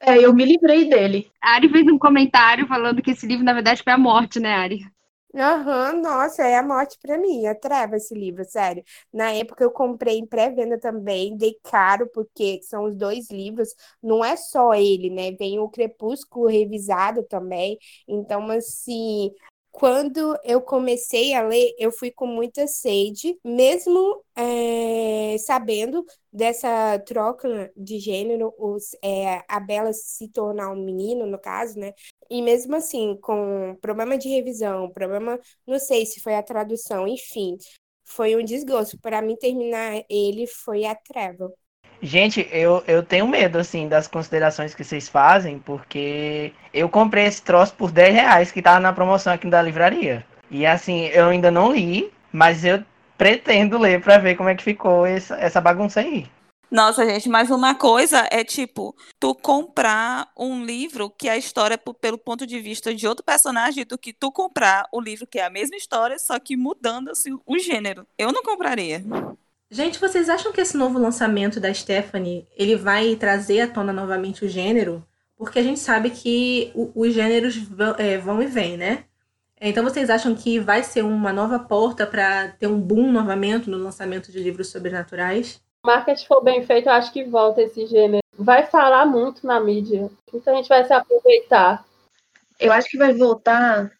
É, 0.00 0.16
eu 0.18 0.32
me 0.32 0.44
livrei 0.44 0.88
dele. 0.88 1.30
A 1.42 1.54
Ari 1.54 1.68
fez 1.68 1.86
um 1.86 1.98
comentário 1.98 2.66
falando 2.66 3.02
que 3.02 3.10
esse 3.10 3.26
livro, 3.26 3.44
na 3.44 3.52
verdade, 3.52 3.82
foi 3.82 3.92
a 3.92 3.98
morte, 3.98 4.38
né, 4.38 4.54
Ari? 4.54 4.86
Aham, 5.32 6.00
nossa, 6.02 6.42
é 6.44 6.56
a 6.56 6.62
morte 6.62 6.98
pra 7.00 7.16
mim, 7.16 7.46
é 7.46 7.54
treva 7.54 7.96
esse 7.96 8.12
livro, 8.14 8.44
sério. 8.44 8.82
Na 9.12 9.30
época 9.32 9.62
eu 9.62 9.70
comprei 9.70 10.18
em 10.18 10.26
pré-venda 10.26 10.76
também, 10.78 11.36
dei 11.36 11.56
caro, 11.62 12.08
porque 12.12 12.60
são 12.64 12.84
os 12.84 12.96
dois 12.96 13.30
livros, 13.30 13.72
não 14.02 14.24
é 14.24 14.34
só 14.36 14.74
ele, 14.74 15.08
né? 15.08 15.30
Vem 15.32 15.60
o 15.60 15.68
Crepúsculo 15.68 16.48
revisado 16.48 17.22
também. 17.22 17.78
Então, 18.08 18.50
assim, 18.50 19.30
quando 19.70 20.36
eu 20.42 20.60
comecei 20.60 21.32
a 21.32 21.42
ler, 21.42 21.74
eu 21.78 21.92
fui 21.92 22.10
com 22.10 22.26
muita 22.26 22.66
sede, 22.66 23.38
mesmo 23.44 24.24
é, 24.34 25.36
sabendo 25.38 26.04
dessa 26.32 26.98
troca 27.06 27.70
de 27.76 28.00
gênero, 28.00 28.52
os, 28.58 28.96
é, 29.02 29.44
a 29.48 29.60
Bela 29.60 29.92
se 29.92 30.26
tornar 30.28 30.70
um 30.72 30.84
menino, 30.84 31.24
no 31.24 31.38
caso, 31.38 31.78
né? 31.78 31.94
E 32.30 32.40
mesmo 32.40 32.76
assim, 32.76 33.18
com 33.20 33.76
problema 33.80 34.16
de 34.16 34.28
revisão, 34.28 34.88
problema, 34.90 35.38
não 35.66 35.78
sei 35.80 36.06
se 36.06 36.20
foi 36.20 36.36
a 36.36 36.42
tradução, 36.42 37.08
enfim, 37.08 37.56
foi 38.04 38.36
um 38.36 38.44
desgosto. 38.44 38.98
Para 39.00 39.20
mim, 39.20 39.36
terminar 39.36 40.04
ele 40.08 40.46
foi 40.46 40.84
a 40.84 40.94
treva. 40.94 41.52
Gente, 42.02 42.48
eu, 42.50 42.82
eu 42.86 43.02
tenho 43.02 43.26
medo, 43.28 43.58
assim, 43.58 43.88
das 43.88 44.06
considerações 44.08 44.74
que 44.74 44.82
vocês 44.82 45.08
fazem, 45.08 45.58
porque 45.58 46.52
eu 46.72 46.88
comprei 46.88 47.24
esse 47.26 47.42
troço 47.42 47.74
por 47.74 47.90
10 47.90 48.14
reais 48.14 48.50
que 48.50 48.62
tava 48.62 48.80
na 48.80 48.92
promoção 48.92 49.32
aqui 49.32 49.48
da 49.48 49.60
livraria. 49.60 50.24
E 50.50 50.64
assim, 50.64 51.06
eu 51.06 51.26
ainda 51.26 51.50
não 51.50 51.72
li, 51.72 52.10
mas 52.32 52.64
eu 52.64 52.82
pretendo 53.18 53.76
ler 53.78 54.00
para 54.00 54.18
ver 54.18 54.34
como 54.36 54.48
é 54.48 54.54
que 54.54 54.62
ficou 54.62 55.04
essa, 55.04 55.36
essa 55.36 55.60
bagunça 55.60 56.00
aí. 56.00 56.26
Nossa, 56.70 57.04
gente, 57.04 57.28
mas 57.28 57.50
uma 57.50 57.74
coisa 57.74 58.28
é 58.30 58.44
tipo, 58.44 58.94
tu 59.18 59.34
comprar 59.34 60.30
um 60.38 60.64
livro 60.64 61.10
que 61.10 61.28
a 61.28 61.36
história 61.36 61.74
é 61.74 61.92
pelo 61.92 62.16
ponto 62.16 62.46
de 62.46 62.60
vista 62.60 62.94
de 62.94 63.08
outro 63.08 63.24
personagem 63.24 63.84
do 63.84 63.98
que 63.98 64.12
tu 64.12 64.30
comprar 64.30 64.86
o 64.92 65.00
livro 65.00 65.26
que 65.26 65.40
é 65.40 65.44
a 65.44 65.50
mesma 65.50 65.76
história, 65.76 66.16
só 66.18 66.38
que 66.38 66.56
mudando 66.56 67.10
assim, 67.10 67.36
o 67.44 67.58
gênero. 67.58 68.06
Eu 68.16 68.32
não 68.32 68.42
compraria. 68.44 69.02
Gente, 69.68 69.98
vocês 69.98 70.28
acham 70.28 70.52
que 70.52 70.60
esse 70.60 70.76
novo 70.76 70.98
lançamento 70.98 71.58
da 71.58 71.74
Stephanie, 71.74 72.46
ele 72.56 72.76
vai 72.76 73.16
trazer 73.16 73.62
à 73.62 73.68
tona 73.68 73.92
novamente 73.92 74.44
o 74.44 74.48
gênero? 74.48 75.04
Porque 75.36 75.58
a 75.58 75.62
gente 75.62 75.80
sabe 75.80 76.10
que 76.10 76.70
o, 76.74 76.92
os 76.94 77.12
gêneros 77.12 77.56
vão, 77.56 77.94
é, 77.98 78.16
vão 78.18 78.40
e 78.42 78.46
vêm, 78.46 78.76
né? 78.76 79.04
Então 79.60 79.84
vocês 79.84 80.08
acham 80.08 80.34
que 80.34 80.58
vai 80.58 80.82
ser 80.82 81.02
uma 81.02 81.32
nova 81.32 81.58
porta 81.58 82.06
para 82.06 82.48
ter 82.48 82.66
um 82.66 82.80
boom 82.80 83.10
novamente 83.12 83.68
no 83.68 83.76
lançamento 83.76 84.30
de 84.30 84.38
livros 84.38 84.68
sobrenaturais? 84.68 85.60
Marketing 85.84 86.26
for 86.26 86.42
bem 86.42 86.64
feito, 86.64 86.88
eu 86.88 86.92
acho 86.92 87.12
que 87.12 87.24
volta 87.24 87.62
esse 87.62 87.86
gênero. 87.86 88.22
Vai 88.38 88.66
falar 88.66 89.06
muito 89.06 89.46
na 89.46 89.58
mídia. 89.60 90.10
Muita 90.32 90.54
gente 90.54 90.68
vai 90.68 90.84
se 90.84 90.92
aproveitar. 90.92 91.84
Eu 92.58 92.72
acho 92.72 92.88
que 92.88 92.98
vai 92.98 93.14
voltar, 93.14 93.90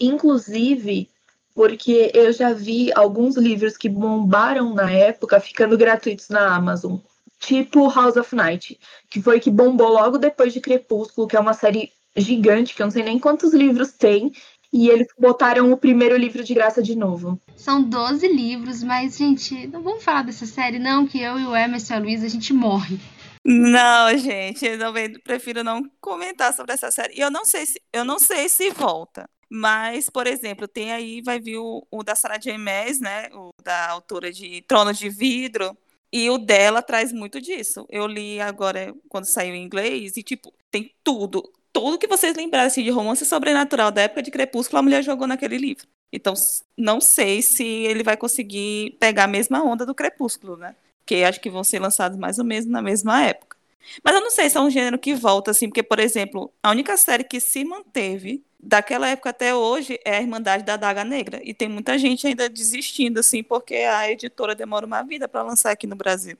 inclusive, 0.00 1.10
porque 1.54 2.10
eu 2.14 2.32
já 2.32 2.52
vi 2.52 2.90
alguns 2.94 3.36
livros 3.36 3.76
que 3.76 3.88
bombaram 3.88 4.74
na 4.74 4.90
época 4.90 5.38
ficando 5.38 5.76
gratuitos 5.76 6.28
na 6.30 6.54
Amazon. 6.54 6.96
Tipo 7.38 7.88
House 7.90 8.16
of 8.16 8.34
Night, 8.34 8.80
que 9.10 9.20
foi 9.20 9.38
que 9.38 9.50
bombou 9.50 9.88
logo 9.88 10.16
depois 10.16 10.54
de 10.54 10.60
Crepúsculo, 10.60 11.28
que 11.28 11.36
é 11.36 11.40
uma 11.40 11.52
série 11.52 11.92
gigante, 12.16 12.74
que 12.74 12.80
eu 12.80 12.86
não 12.86 12.90
sei 12.90 13.02
nem 13.02 13.18
quantos 13.18 13.52
livros 13.52 13.92
tem, 13.92 14.32
e 14.76 14.90
eles 14.90 15.08
botaram 15.18 15.72
o 15.72 15.76
primeiro 15.76 16.14
livro 16.18 16.44
de 16.44 16.52
graça 16.52 16.82
de 16.82 16.94
novo. 16.94 17.40
São 17.56 17.82
12 17.82 18.28
livros, 18.28 18.82
mas, 18.82 19.16
gente, 19.16 19.66
não 19.68 19.82
vamos 19.82 20.04
falar 20.04 20.22
dessa 20.22 20.44
série, 20.44 20.78
não, 20.78 21.06
que 21.06 21.18
eu 21.18 21.38
e 21.38 21.46
o 21.46 21.56
Emerson 21.56 21.94
e 21.94 21.96
a 21.96 22.00
Luísa, 22.00 22.26
a 22.26 22.28
gente 22.28 22.52
morre. 22.52 22.98
Não, 23.42 24.18
gente, 24.18 24.66
eu 24.66 24.76
não, 24.76 24.92
prefiro 25.24 25.64
não 25.64 25.82
comentar 25.98 26.52
sobre 26.52 26.74
essa 26.74 26.90
série. 26.90 27.14
E 27.16 27.20
eu 27.20 27.30
não 27.30 27.46
sei 27.46 27.64
se 27.64 27.80
eu 27.90 28.04
não 28.04 28.18
sei 28.18 28.50
se 28.50 28.70
volta. 28.70 29.26
Mas, 29.48 30.10
por 30.10 30.26
exemplo, 30.26 30.68
tem 30.68 30.92
aí, 30.92 31.22
vai 31.22 31.40
vir 31.40 31.56
o, 31.56 31.86
o 31.90 32.02
da 32.02 32.14
Sarah 32.14 32.36
J. 32.36 32.58
Maas, 32.58 33.00
né? 33.00 33.28
O 33.32 33.50
da 33.62 33.90
autora 33.90 34.32
de 34.32 34.60
Trono 34.62 34.92
de 34.92 35.08
Vidro. 35.08 35.76
E 36.12 36.28
o 36.28 36.38
dela 36.38 36.82
traz 36.82 37.12
muito 37.12 37.40
disso. 37.40 37.86
Eu 37.88 38.06
li 38.06 38.40
agora, 38.40 38.92
quando 39.08 39.24
saiu 39.24 39.54
em 39.54 39.64
inglês, 39.64 40.16
e, 40.16 40.22
tipo, 40.22 40.52
tem 40.70 40.92
tudo. 41.04 41.42
Tudo 41.76 41.98
que 41.98 42.06
vocês 42.06 42.34
lembrarem 42.34 42.68
assim, 42.68 42.82
de 42.82 42.88
romance 42.88 43.22
sobrenatural 43.26 43.92
da 43.92 44.00
época 44.00 44.22
de 44.22 44.30
Crepúsculo, 44.30 44.78
a 44.78 44.82
mulher 44.82 45.04
jogou 45.04 45.26
naquele 45.26 45.58
livro. 45.58 45.86
Então, 46.10 46.32
não 46.74 47.02
sei 47.02 47.42
se 47.42 47.62
ele 47.62 48.02
vai 48.02 48.16
conseguir 48.16 48.96
pegar 48.98 49.24
a 49.24 49.26
mesma 49.26 49.62
onda 49.62 49.84
do 49.84 49.94
Crepúsculo, 49.94 50.56
né? 50.56 50.74
Porque 51.00 51.16
acho 51.16 51.38
que 51.38 51.50
vão 51.50 51.62
ser 51.62 51.78
lançados 51.78 52.16
mais 52.16 52.38
ou 52.38 52.46
menos 52.46 52.64
na 52.64 52.80
mesma 52.80 53.22
época. 53.22 53.58
Mas 54.02 54.14
eu 54.14 54.22
não 54.22 54.30
sei 54.30 54.48
se 54.48 54.56
é 54.56 54.60
um 54.62 54.70
gênero 54.70 54.98
que 54.98 55.14
volta, 55.14 55.50
assim, 55.50 55.68
porque, 55.68 55.82
por 55.82 55.98
exemplo, 55.98 56.50
a 56.62 56.70
única 56.70 56.96
série 56.96 57.24
que 57.24 57.38
se 57.40 57.62
manteve 57.62 58.42
daquela 58.58 59.08
época 59.08 59.28
até 59.28 59.54
hoje 59.54 60.00
é 60.02 60.16
a 60.16 60.20
Irmandade 60.22 60.64
da 60.64 60.78
Daga 60.78 61.04
Negra. 61.04 61.42
E 61.44 61.52
tem 61.52 61.68
muita 61.68 61.98
gente 61.98 62.26
ainda 62.26 62.48
desistindo, 62.48 63.20
assim, 63.20 63.42
porque 63.42 63.74
a 63.74 64.10
editora 64.10 64.54
demora 64.54 64.86
uma 64.86 65.02
vida 65.02 65.28
para 65.28 65.42
lançar 65.42 65.72
aqui 65.72 65.86
no 65.86 65.94
Brasil. 65.94 66.38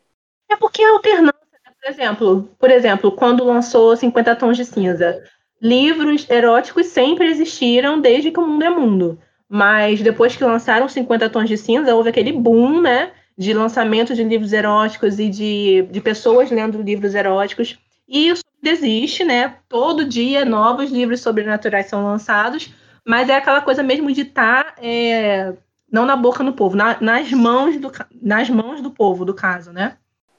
É 0.51 0.57
porque 0.57 0.81
é 0.81 0.89
alternância? 0.89 1.46
Por 1.87 1.93
exemplo, 1.93 2.51
por 2.59 2.71
exemplo, 2.71 3.13
quando 3.13 3.45
lançou 3.45 3.97
50 3.97 4.35
Tons 4.35 4.57
de 4.57 4.65
Cinza, 4.65 5.23
livros 5.63 6.29
eróticos 6.29 6.87
sempre 6.87 7.29
existiram 7.29 8.01
desde 8.01 8.33
que 8.33 8.41
o 8.41 8.47
mundo 8.47 8.65
é 8.65 8.71
mundo. 8.71 9.19
Mas 9.49 10.03
depois 10.03 10.35
que 10.35 10.43
lançaram 10.43 10.89
50 10.89 11.31
Tons 11.31 11.49
de 11.49 11.57
Cinza, 11.57 11.95
houve 11.95 12.11
aquele 12.11 12.33
boom, 12.33 12.81
né? 12.81 13.13
De 13.39 13.55
lançamento 13.55 14.17
de 14.17 14.25
livros 14.25 14.53
eróticos 14.53 15.21
e 15.21 15.29
de, 15.29 15.83
de 15.83 16.01
pessoas 16.01 16.51
lendo 16.51 16.83
livros 16.83 17.15
eróticos. 17.15 17.79
E 18.09 18.31
isso 18.31 18.43
existe, 18.65 19.25
né? 19.25 19.59
Todo 19.69 20.05
dia 20.05 20.45
novos 20.45 20.91
livros 20.91 21.21
sobrenaturais 21.21 21.87
são 21.87 22.05
lançados, 22.05 22.75
mas 23.07 23.29
é 23.29 23.37
aquela 23.37 23.61
coisa 23.61 23.85
mesmo 23.85 24.11
de 24.11 24.23
estar 24.23 24.75
tá, 24.75 24.83
é, 24.83 25.55
não 25.93 26.05
na 26.05 26.17
boca 26.17 26.43
do 26.43 26.53
povo, 26.53 26.77
na, 26.77 27.01
nas, 27.01 27.31
mãos 27.31 27.77
do, 27.77 27.93
nas 28.21 28.51
mãos 28.51 28.81
do 28.81 28.91
povo, 28.91 29.25
do 29.25 29.35
caso, 29.35 29.73
né? 29.73 29.97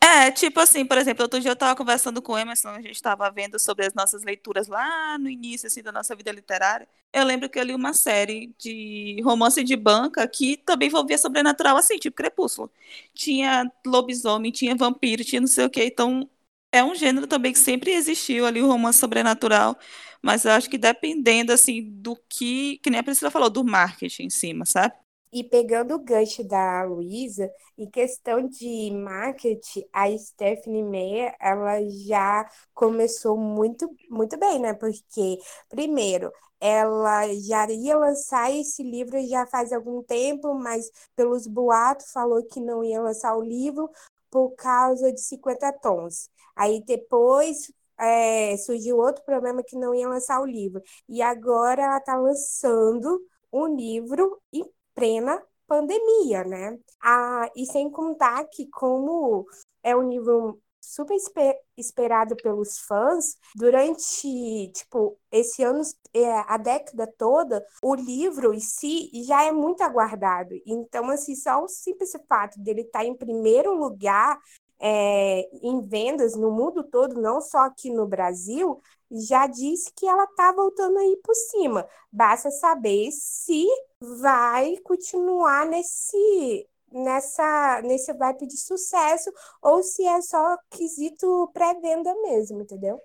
É, 0.09 0.31
tipo 0.31 0.59
assim, 0.59 0.85
por 0.85 0.97
exemplo, 0.97 1.23
outro 1.23 1.39
dia 1.39 1.49
eu 1.49 1.53
estava 1.53 1.75
conversando 1.75 2.21
com 2.21 2.31
o 2.33 2.37
Emerson, 2.37 2.69
a 2.69 2.81
gente 2.81 2.91
estava 2.95 3.29
vendo 3.29 3.59
sobre 3.59 3.85
as 3.85 3.93
nossas 3.93 4.23
leituras 4.23 4.67
lá 4.67 5.17
no 5.17 5.29
início 5.29 5.67
assim, 5.67 5.81
da 5.83 5.91
nossa 5.91 6.15
vida 6.15 6.31
literária. 6.31 6.87
Eu 7.11 7.25
lembro 7.25 7.49
que 7.49 7.59
eu 7.59 7.63
li 7.63 7.73
uma 7.75 7.93
série 7.93 8.53
de 8.57 9.21
romance 9.23 9.61
de 9.63 9.75
banca 9.75 10.25
que 10.27 10.55
também 10.57 10.87
envolvia 10.87 11.17
sobrenatural, 11.17 11.75
assim, 11.77 11.97
tipo 11.97 12.15
Crepúsculo. 12.15 12.71
Tinha 13.13 13.69
lobisomem, 13.85 14.49
tinha 14.51 14.75
vampiro, 14.75 15.25
tinha 15.25 15.41
não 15.41 15.47
sei 15.47 15.65
o 15.65 15.69
quê. 15.69 15.85
Então, 15.85 16.29
é 16.71 16.81
um 16.83 16.95
gênero 16.95 17.27
também 17.27 17.51
que 17.51 17.59
sempre 17.59 17.91
existiu 17.91 18.45
ali, 18.45 18.61
o 18.61 18.67
romance 18.67 18.99
sobrenatural, 18.99 19.77
mas 20.21 20.45
eu 20.45 20.51
acho 20.51 20.69
que 20.69 20.77
dependendo, 20.77 21.51
assim, 21.51 21.81
do 21.83 22.15
que, 22.29 22.77
que 22.79 22.89
nem 22.89 22.99
a 22.99 23.03
Priscila 23.03 23.29
falou, 23.31 23.49
do 23.49 23.63
marketing 23.63 24.23
em 24.23 24.29
cima, 24.29 24.65
sabe? 24.65 24.93
E 25.31 25.43
pegando 25.43 25.95
o 25.95 25.99
gancho 25.99 26.43
da 26.43 26.83
Luísa, 26.83 27.51
em 27.77 27.89
questão 27.89 28.47
de 28.47 28.91
marketing, 28.91 29.83
a 29.91 30.09
Stephanie 30.17 30.83
Meyer, 30.83 31.35
ela 31.39 31.79
já 31.89 32.49
começou 32.73 33.37
muito, 33.37 33.89
muito 34.09 34.37
bem, 34.37 34.59
né? 34.59 34.73
Porque, 34.73 35.37
primeiro, 35.69 36.31
ela 36.59 37.27
já 37.35 37.69
ia 37.69 37.97
lançar 37.97 38.51
esse 38.51 38.81
livro 38.83 39.21
já 39.27 39.45
faz 39.47 39.71
algum 39.73 40.01
tempo, 40.03 40.53
mas 40.55 40.89
pelos 41.15 41.45
boatos 41.47 42.11
falou 42.11 42.43
que 42.45 42.59
não 42.59 42.83
ia 42.83 43.01
lançar 43.01 43.35
o 43.35 43.41
livro 43.43 43.89
por 44.29 44.51
causa 44.55 45.11
de 45.11 45.21
50 45.21 45.71
tons. 45.73 46.29
Aí 46.55 46.83
depois 46.83 47.71
é, 47.99 48.57
surgiu 48.57 48.97
outro 48.97 49.23
problema 49.23 49.63
que 49.63 49.75
não 49.75 49.93
ia 49.93 50.07
lançar 50.07 50.39
o 50.41 50.45
livro. 50.45 50.81
E 51.07 51.21
agora 51.21 51.83
ela 51.83 51.97
está 51.97 52.15
lançando 52.15 53.19
um 53.51 53.67
livro 53.75 54.39
plena 54.97 55.39
pandemia, 55.67 56.43
né? 56.43 56.79
Ah, 56.99 57.51
e 57.55 57.65
sem 57.67 57.89
contar 57.91 58.43
que 58.45 58.67
como 58.67 59.45
é 59.83 59.95
um 59.95 60.09
livro 60.09 60.59
super 60.81 61.17
esperado 61.77 62.35
pelos 62.37 62.79
fãs 62.79 63.35
durante 63.55 64.71
tipo 64.73 65.19
esse 65.29 65.61
ano 65.61 65.81
é, 66.13 66.31
a 66.47 66.57
década 66.57 67.05
toda 67.17 67.61
o 67.83 67.93
livro 67.93 68.53
em 68.53 68.59
si 68.59 69.09
já 69.25 69.43
é 69.43 69.51
muito 69.51 69.81
aguardado 69.81 70.55
então 70.65 71.09
assim 71.09 71.35
só 71.35 71.61
o 71.61 71.67
simples 71.67 72.13
fato 72.29 72.57
dele 72.61 72.81
estar 72.81 72.99
tá 72.99 73.05
em 73.05 73.13
primeiro 73.13 73.73
lugar 73.73 74.39
é, 74.79 75.41
em 75.61 75.81
vendas 75.85 76.35
no 76.35 76.51
mundo 76.51 76.83
todo, 76.83 77.19
não 77.19 77.41
só 77.41 77.59
aqui 77.59 77.89
no 77.89 78.07
Brasil, 78.07 78.79
já 79.11 79.47
disse 79.47 79.91
que 79.95 80.05
ela 80.05 80.27
tá 80.27 80.51
voltando 80.51 80.97
aí 80.97 81.17
por 81.23 81.35
cima. 81.35 81.87
Basta 82.11 82.51
saber 82.51 83.09
se 83.11 83.65
vai 84.01 84.77
continuar 84.77 85.65
nesse 85.65 86.67
nessa 86.89 87.81
nesse 87.83 88.13
vibe 88.13 88.47
de 88.47 88.57
sucesso 88.57 89.29
ou 89.61 89.83
se 89.83 90.05
é 90.05 90.21
só 90.21 90.57
quesito 90.69 91.49
pré-venda 91.53 92.13
mesmo, 92.21 92.61
entendeu? 92.61 92.99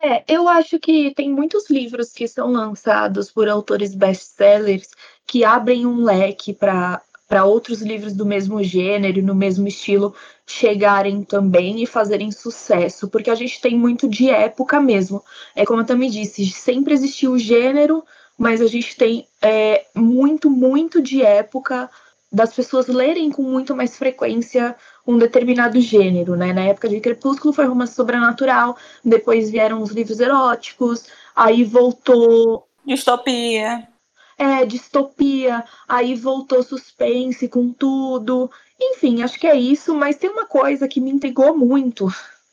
É, 0.00 0.22
eu 0.28 0.46
acho 0.46 0.78
que 0.78 1.14
tem 1.14 1.30
muitos 1.30 1.70
livros 1.70 2.12
que 2.12 2.28
são 2.28 2.52
lançados 2.52 3.30
por 3.30 3.48
autores 3.48 3.94
best-sellers 3.94 4.90
que 5.26 5.44
abrem 5.44 5.86
um 5.86 6.04
leque 6.04 6.52
para 6.52 7.02
para 7.28 7.44
outros 7.44 7.80
livros 7.80 8.12
do 8.12 8.26
mesmo 8.26 8.62
gênero, 8.62 9.22
no 9.22 9.34
mesmo 9.34 9.66
estilo, 9.66 10.14
chegarem 10.46 11.22
também 11.22 11.82
e 11.82 11.86
fazerem 11.86 12.30
sucesso, 12.30 13.08
porque 13.08 13.30
a 13.30 13.34
gente 13.34 13.60
tem 13.60 13.76
muito 13.76 14.08
de 14.08 14.28
época 14.30 14.80
mesmo. 14.80 15.22
É 15.56 15.64
como 15.64 15.80
eu 15.80 15.86
também 15.86 16.10
disse, 16.10 16.46
sempre 16.46 16.92
existiu 16.92 17.32
o 17.32 17.38
gênero, 17.38 18.04
mas 18.36 18.60
a 18.60 18.66
gente 18.66 18.96
tem 18.96 19.26
é, 19.40 19.86
muito, 19.94 20.50
muito 20.50 21.00
de 21.00 21.22
época 21.22 21.90
das 22.30 22.52
pessoas 22.52 22.88
lerem 22.88 23.30
com 23.30 23.42
muito 23.42 23.76
mais 23.76 23.96
frequência 23.96 24.74
um 25.06 25.16
determinado 25.16 25.80
gênero, 25.80 26.34
né? 26.34 26.52
Na 26.52 26.64
época 26.64 26.88
de 26.88 27.00
Crepúsculo 27.00 27.54
foi 27.54 27.64
romance 27.64 27.94
sobrenatural, 27.94 28.76
depois 29.04 29.50
vieram 29.50 29.80
os 29.80 29.90
livros 29.90 30.18
eróticos, 30.18 31.06
aí 31.36 31.62
voltou 31.62 32.66
Distopia. 32.84 33.93
É, 34.36 34.64
distopia, 34.64 35.64
aí 35.88 36.14
voltou 36.14 36.62
suspense 36.62 37.48
com 37.48 37.72
tudo. 37.72 38.50
Enfim, 38.80 39.22
acho 39.22 39.38
que 39.38 39.46
é 39.46 39.56
isso, 39.56 39.94
mas 39.94 40.16
tem 40.16 40.30
uma 40.30 40.46
coisa 40.46 40.88
que 40.88 41.00
me 41.00 41.10
intrigou 41.10 41.56
muito. 41.56 42.08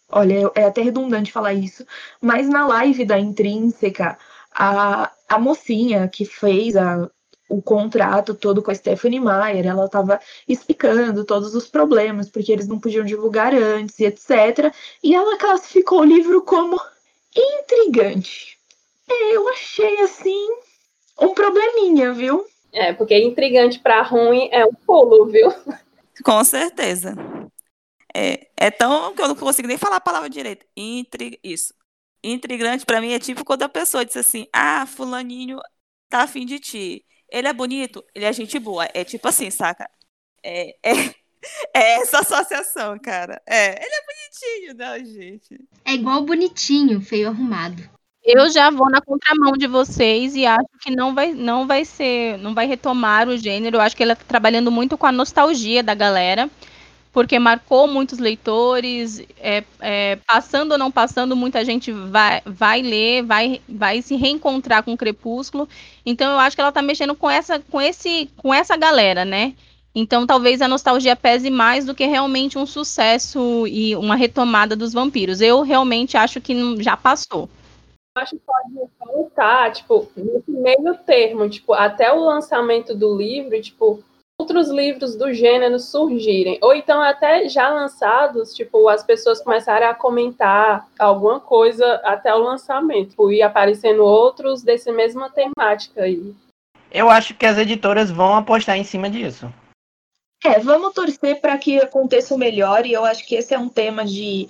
Olha, 0.09 0.51
é 0.55 0.65
até 0.65 0.81
redundante 0.81 1.31
falar 1.31 1.53
isso, 1.53 1.85
mas 2.21 2.47
na 2.49 2.67
live 2.67 3.05
da 3.05 3.17
Intrínseca, 3.17 4.17
a, 4.53 5.09
a 5.29 5.39
mocinha 5.39 6.07
que 6.09 6.25
fez 6.25 6.75
a, 6.75 7.09
o 7.47 7.61
contrato 7.61 8.33
todo 8.33 8.61
com 8.61 8.71
a 8.71 8.75
Stephanie 8.75 9.19
Meyer, 9.19 9.65
ela 9.65 9.85
estava 9.85 10.19
explicando 10.47 11.25
todos 11.25 11.55
os 11.55 11.67
problemas, 11.67 12.29
porque 12.29 12.51
eles 12.51 12.67
não 12.67 12.79
podiam 12.79 13.05
divulgar 13.05 13.53
antes 13.53 13.99
e 13.99 14.05
etc. 14.05 14.73
E 15.03 15.15
ela 15.15 15.37
classificou 15.37 16.01
o 16.01 16.05
livro 16.05 16.41
como 16.41 16.79
intrigante. 17.35 18.57
É, 19.09 19.35
eu 19.35 19.47
achei 19.49 19.99
assim 20.01 20.47
um 21.21 21.33
probleminha, 21.33 22.13
viu? 22.13 22.45
É, 22.73 22.93
porque 22.93 23.17
intrigante 23.17 23.79
para 23.79 24.01
ruim 24.01 24.49
é 24.51 24.65
um 24.65 24.73
pulo, 24.73 25.25
viu? 25.27 25.49
Com 26.23 26.43
certeza. 26.43 27.15
É, 28.13 28.47
é 28.57 28.71
tão 28.71 29.13
que 29.13 29.21
eu 29.21 29.27
não 29.27 29.35
consigo 29.35 29.67
nem 29.67 29.77
falar 29.77 29.97
a 29.97 30.01
palavra 30.01 30.29
direito. 30.29 30.65
Intri... 30.75 31.39
Isso. 31.43 31.73
Intrigante 32.23 32.85
para 32.85 33.01
mim 33.01 33.13
é 33.13 33.19
tipo 33.19 33.43
quando 33.43 33.63
a 33.63 33.69
pessoa 33.69 34.05
diz 34.05 34.15
assim: 34.15 34.47
Ah, 34.53 34.85
fulaninho 34.85 35.59
tá 36.09 36.23
afim 36.23 36.45
de 36.45 36.59
ti. 36.59 37.05
Ele 37.29 37.47
é 37.47 37.53
bonito, 37.53 38.03
ele 38.13 38.25
é 38.25 38.33
gente 38.33 38.59
boa. 38.59 38.87
É 38.93 39.03
tipo 39.03 39.27
assim, 39.27 39.49
saca? 39.49 39.89
É, 40.43 40.75
é, 40.83 40.91
é 41.73 42.01
essa 42.01 42.19
associação, 42.19 42.99
cara. 42.99 43.41
É, 43.47 43.83
ele 43.83 43.95
é 43.95 44.05
bonitinho, 44.05 44.73
não, 44.75 45.05
gente. 45.05 45.59
É 45.85 45.93
igual 45.93 46.23
bonitinho, 46.23 47.01
feio 47.01 47.29
arrumado. 47.29 47.89
Eu 48.23 48.51
já 48.51 48.69
vou 48.69 48.89
na 48.89 49.01
contramão 49.01 49.53
de 49.53 49.65
vocês 49.65 50.35
e 50.35 50.45
acho 50.45 50.67
que 50.79 50.95
não 50.95 51.15
vai, 51.15 51.33
não 51.33 51.65
vai 51.65 51.83
ser, 51.83 52.37
não 52.37 52.53
vai 52.53 52.67
retomar 52.67 53.27
o 53.27 53.35
gênero. 53.35 53.77
Eu 53.77 53.81
acho 53.81 53.95
que 53.97 54.03
ela 54.03 54.13
está 54.13 54.23
trabalhando 54.25 54.69
muito 54.71 54.95
com 54.95 55.07
a 55.07 55.11
nostalgia 55.11 55.81
da 55.81 55.95
galera, 55.95 56.47
porque 57.11 57.39
marcou 57.39 57.87
muitos 57.87 58.19
leitores. 58.19 59.23
É, 59.39 59.63
é, 59.79 60.15
passando 60.27 60.73
ou 60.73 60.77
não 60.77 60.91
passando, 60.91 61.35
muita 61.35 61.65
gente 61.65 61.91
vai, 61.91 62.41
vai 62.45 62.81
ler, 62.83 63.23
vai, 63.23 63.59
vai 63.67 64.03
se 64.03 64.15
reencontrar 64.15 64.83
com 64.83 64.93
o 64.93 64.97
Crepúsculo. 64.97 65.67
Então 66.05 66.31
eu 66.31 66.39
acho 66.39 66.55
que 66.55 66.61
ela 66.61 66.69
está 66.69 66.81
mexendo 66.81 67.15
com 67.15 67.29
essa, 67.29 67.59
com 67.59 67.81
esse, 67.81 68.29
com 68.37 68.53
essa 68.53 68.77
galera, 68.77 69.25
né? 69.25 69.55
Então 69.95 70.27
talvez 70.27 70.61
a 70.61 70.67
nostalgia 70.67 71.15
pese 71.15 71.49
mais 71.49 71.85
do 71.85 71.95
que 71.95 72.05
realmente 72.05 72.57
um 72.57 72.67
sucesso 72.67 73.65
e 73.67 73.95
uma 73.95 74.15
retomada 74.15 74.75
dos 74.75 74.93
vampiros. 74.93 75.41
Eu 75.41 75.63
realmente 75.63 76.17
acho 76.17 76.39
que 76.39 76.81
já 76.83 76.95
passou 76.95 77.49
acho 78.17 78.35
que 78.35 78.41
pode 78.45 78.89
voltar, 78.99 79.71
tipo, 79.71 80.07
nesse 80.15 80.51
meio 80.51 80.97
termo, 81.05 81.49
tipo, 81.49 81.73
até 81.73 82.11
o 82.11 82.19
lançamento 82.19 82.93
do 82.93 83.15
livro, 83.15 83.59
tipo, 83.61 84.03
outros 84.39 84.69
livros 84.69 85.15
do 85.15 85.33
gênero 85.33 85.79
surgirem. 85.79 86.59
Ou 86.61 86.73
então 86.73 87.01
até 87.01 87.47
já 87.47 87.69
lançados, 87.69 88.53
tipo, 88.53 88.89
as 88.89 89.03
pessoas 89.03 89.41
começarem 89.41 89.87
a 89.87 89.93
comentar 89.93 90.87
alguma 90.99 91.39
coisa 91.39 91.95
até 92.03 92.33
o 92.33 92.39
lançamento. 92.39 93.11
Tipo, 93.11 93.31
e 93.31 93.41
aparecendo 93.41 94.03
outros 94.03 94.63
desse 94.63 94.91
mesma 94.91 95.29
temática 95.29 96.03
aí. 96.03 96.35
Eu 96.91 97.09
acho 97.09 97.35
que 97.35 97.45
as 97.45 97.57
editoras 97.57 98.11
vão 98.11 98.35
apostar 98.35 98.77
em 98.77 98.83
cima 98.83 99.09
disso. 99.09 99.51
É, 100.43 100.59
vamos 100.59 100.93
torcer 100.93 101.39
para 101.39 101.57
que 101.57 101.79
aconteça 101.79 102.33
o 102.33 102.37
melhor, 102.37 102.85
e 102.85 102.91
eu 102.91 103.05
acho 103.05 103.25
que 103.27 103.35
esse 103.35 103.53
é 103.53 103.59
um 103.59 103.69
tema 103.69 104.03
de 104.03 104.49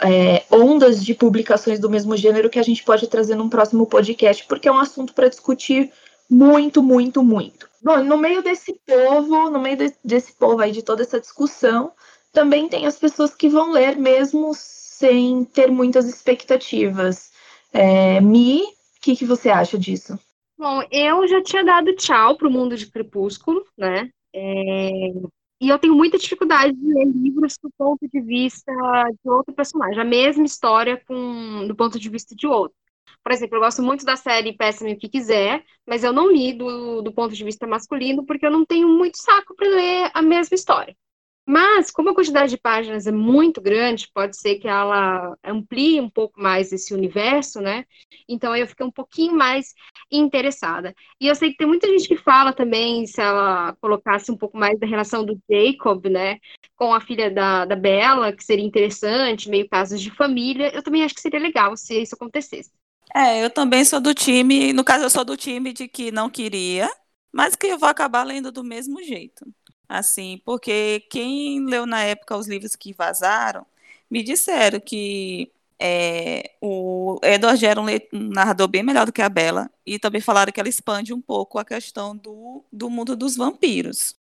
é, 0.00 0.44
ondas 0.50 1.04
de 1.04 1.14
publicações 1.14 1.80
do 1.80 1.90
mesmo 1.90 2.16
gênero 2.16 2.50
que 2.50 2.58
a 2.58 2.62
gente 2.62 2.82
pode 2.82 3.06
trazer 3.06 3.34
num 3.34 3.48
próximo 3.48 3.86
podcast, 3.86 4.44
porque 4.46 4.68
é 4.68 4.72
um 4.72 4.78
assunto 4.78 5.14
para 5.14 5.28
discutir 5.28 5.90
muito, 6.30 6.82
muito, 6.82 7.22
muito. 7.22 7.68
Bom, 7.82 8.02
no 8.04 8.18
meio 8.18 8.42
desse 8.42 8.78
povo, 8.86 9.50
no 9.50 9.58
meio 9.58 9.76
de, 9.76 9.94
desse 10.04 10.32
povo 10.32 10.60
aí, 10.60 10.72
de 10.72 10.82
toda 10.82 11.02
essa 11.02 11.20
discussão, 11.20 11.92
também 12.32 12.68
tem 12.68 12.86
as 12.86 12.98
pessoas 12.98 13.34
que 13.34 13.48
vão 13.48 13.72
ler 13.72 13.96
mesmo 13.96 14.52
sem 14.54 15.44
ter 15.44 15.70
muitas 15.70 16.06
expectativas. 16.06 17.30
É, 17.72 18.20
Mi, 18.20 18.62
o 18.62 19.00
que, 19.00 19.16
que 19.16 19.24
você 19.24 19.48
acha 19.48 19.78
disso? 19.78 20.18
Bom, 20.58 20.82
eu 20.90 21.26
já 21.28 21.42
tinha 21.42 21.64
dado 21.64 21.94
tchau 21.94 22.36
pro 22.36 22.50
mundo 22.50 22.76
de 22.76 22.90
Crepúsculo, 22.90 23.64
né? 23.76 24.10
É, 24.34 25.12
e 25.60 25.68
eu 25.68 25.78
tenho 25.78 25.94
muita 25.94 26.18
dificuldade 26.18 26.72
de 26.72 26.94
ler 26.94 27.06
livros 27.06 27.58
do 27.62 27.70
ponto 27.76 28.06
de 28.08 28.20
vista 28.20 28.72
de 29.22 29.30
outro 29.30 29.54
personagem, 29.54 30.00
a 30.00 30.04
mesma 30.04 30.44
história 30.44 31.02
com, 31.06 31.66
do 31.66 31.74
ponto 31.74 31.98
de 31.98 32.08
vista 32.08 32.34
de 32.34 32.46
outro. 32.46 32.76
Por 33.22 33.32
exemplo, 33.32 33.56
eu 33.56 33.60
gosto 33.60 33.82
muito 33.82 34.04
da 34.04 34.16
série 34.16 34.56
Peça-me 34.56 34.92
o 34.92 34.98
que 34.98 35.08
quiser, 35.08 35.64
mas 35.86 36.04
eu 36.04 36.12
não 36.12 36.30
li 36.30 36.52
do, 36.52 37.02
do 37.02 37.12
ponto 37.12 37.34
de 37.34 37.44
vista 37.44 37.66
masculino 37.66 38.24
porque 38.24 38.46
eu 38.46 38.50
não 38.50 38.64
tenho 38.64 38.88
muito 38.88 39.18
saco 39.18 39.54
para 39.54 39.68
ler 39.68 40.10
a 40.14 40.22
mesma 40.22 40.54
história. 40.54 40.96
Mas, 41.50 41.90
como 41.90 42.10
a 42.10 42.14
quantidade 42.14 42.50
de 42.50 42.58
páginas 42.58 43.06
é 43.06 43.10
muito 43.12 43.58
grande, 43.58 44.06
pode 44.12 44.36
ser 44.36 44.56
que 44.56 44.68
ela 44.68 45.34
amplie 45.42 45.98
um 45.98 46.10
pouco 46.10 46.38
mais 46.38 46.72
esse 46.72 46.92
universo, 46.92 47.58
né? 47.58 47.86
Então 48.28 48.54
eu 48.54 48.66
fiquei 48.66 48.84
um 48.84 48.90
pouquinho 48.90 49.34
mais 49.34 49.72
interessada. 50.12 50.94
E 51.18 51.26
eu 51.26 51.34
sei 51.34 51.50
que 51.50 51.56
tem 51.56 51.66
muita 51.66 51.86
gente 51.88 52.06
que 52.06 52.18
fala 52.18 52.52
também 52.52 53.06
se 53.06 53.18
ela 53.22 53.74
colocasse 53.80 54.30
um 54.30 54.36
pouco 54.36 54.58
mais 54.58 54.78
da 54.78 54.86
relação 54.86 55.24
do 55.24 55.40
Jacob, 55.50 56.04
né? 56.10 56.38
Com 56.76 56.92
a 56.92 57.00
filha 57.00 57.30
da, 57.30 57.64
da 57.64 57.74
Bella, 57.76 58.30
que 58.34 58.44
seria 58.44 58.64
interessante, 58.66 59.48
meio 59.48 59.66
casos 59.70 60.02
de 60.02 60.10
família. 60.10 60.70
Eu 60.74 60.82
também 60.82 61.02
acho 61.02 61.14
que 61.14 61.20
seria 61.22 61.40
legal 61.40 61.74
se 61.78 61.98
isso 62.02 62.14
acontecesse. 62.14 62.70
É, 63.14 63.42
eu 63.42 63.48
também 63.50 63.84
sou 63.86 64.00
do 64.00 64.12
time, 64.14 64.72
no 64.74 64.84
caso 64.84 65.04
eu 65.04 65.10
sou 65.10 65.24
do 65.24 65.36
time 65.36 65.72
de 65.72 65.88
que 65.88 66.12
não 66.12 66.28
queria, 66.28 66.88
mas 67.32 67.56
que 67.56 67.66
eu 67.66 67.78
vou 67.78 67.88
acabar 67.88 68.22
lendo 68.22 68.52
do 68.52 68.62
mesmo 68.62 69.02
jeito. 69.02 69.46
Assim, 69.88 70.40
porque 70.44 71.00
quem 71.10 71.64
leu 71.64 71.86
na 71.86 72.02
época 72.02 72.36
os 72.36 72.46
livros 72.46 72.76
que 72.76 72.92
vazaram, 72.92 73.66
me 74.10 74.22
disseram 74.22 74.80
que 74.80 75.50
é, 75.78 76.52
o 76.60 77.18
Edward 77.22 77.64
era 77.64 77.80
um, 77.80 77.86
um, 77.86 78.28
narrador 78.30 78.68
bem 78.68 78.82
melhor 78.82 79.06
do 79.06 79.12
que 79.12 79.22
a 79.22 79.28
Bella, 79.28 79.70
e 79.86 79.98
também 79.98 80.20
falaram 80.20 80.52
que 80.52 80.60
ela 80.60 80.68
expande 80.68 81.14
um 81.14 81.20
pouco 81.20 81.58
a 81.58 81.64
questão 81.64 82.16
do, 82.16 82.64
do 82.72 82.90
mundo 82.90 83.16
dos 83.16 83.36
vampiros. 83.36 84.16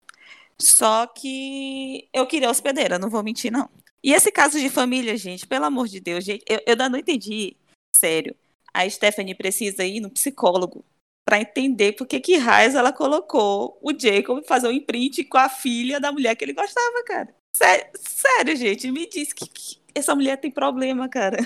Só 0.60 1.08
que 1.08 2.08
eu 2.14 2.26
queria 2.28 2.50
hospedeira, 2.50 3.00
não 3.00 3.10
vou 3.10 3.24
mentir, 3.24 3.52
não. 3.52 3.70
E 4.04 4.14
esse 4.14 4.32
caso 4.32 4.60
de 4.60 4.70
família, 4.70 5.18
gente, 5.18 5.46
pelo 5.48 5.66
amor 5.66 5.88
de 5.88 6.00
Deus, 6.00 6.24
gente, 6.24 6.44
eu, 6.48 6.58
eu 6.66 6.72
ainda 6.74 6.90
não 6.90 7.00
entendi. 7.00 7.56
Sério. 7.96 8.36
A 8.74 8.90
Stephanie 8.90 9.36
precisa 9.36 9.84
ir 9.84 10.00
no 10.00 10.10
psicólogo 10.10 10.84
para 11.28 11.42
entender 11.42 11.92
por 11.92 12.08
que 12.08 12.22
que 12.22 12.38
Raiz 12.38 12.74
ela 12.74 12.94
colocou 12.94 13.78
o 13.82 13.92
Jacob 13.92 14.42
fazer 14.48 14.70
um 14.70 14.72
imprint 14.72 15.26
com 15.26 15.38
a 15.38 15.50
filha 15.50 16.00
da 16.00 16.10
mulher 16.10 16.34
que 16.38 16.46
ele 16.46 16.54
gostava, 16.54 17.04
cara. 17.06 17.36
Sério, 17.52 17.86
sério 18.00 18.56
gente, 18.56 18.90
me 18.90 19.06
diz 19.10 19.34
que, 19.34 19.46
que 19.46 19.78
essa 19.94 20.16
mulher 20.16 20.38
tem 20.38 20.50
problema, 20.50 21.10
cara. 21.10 21.38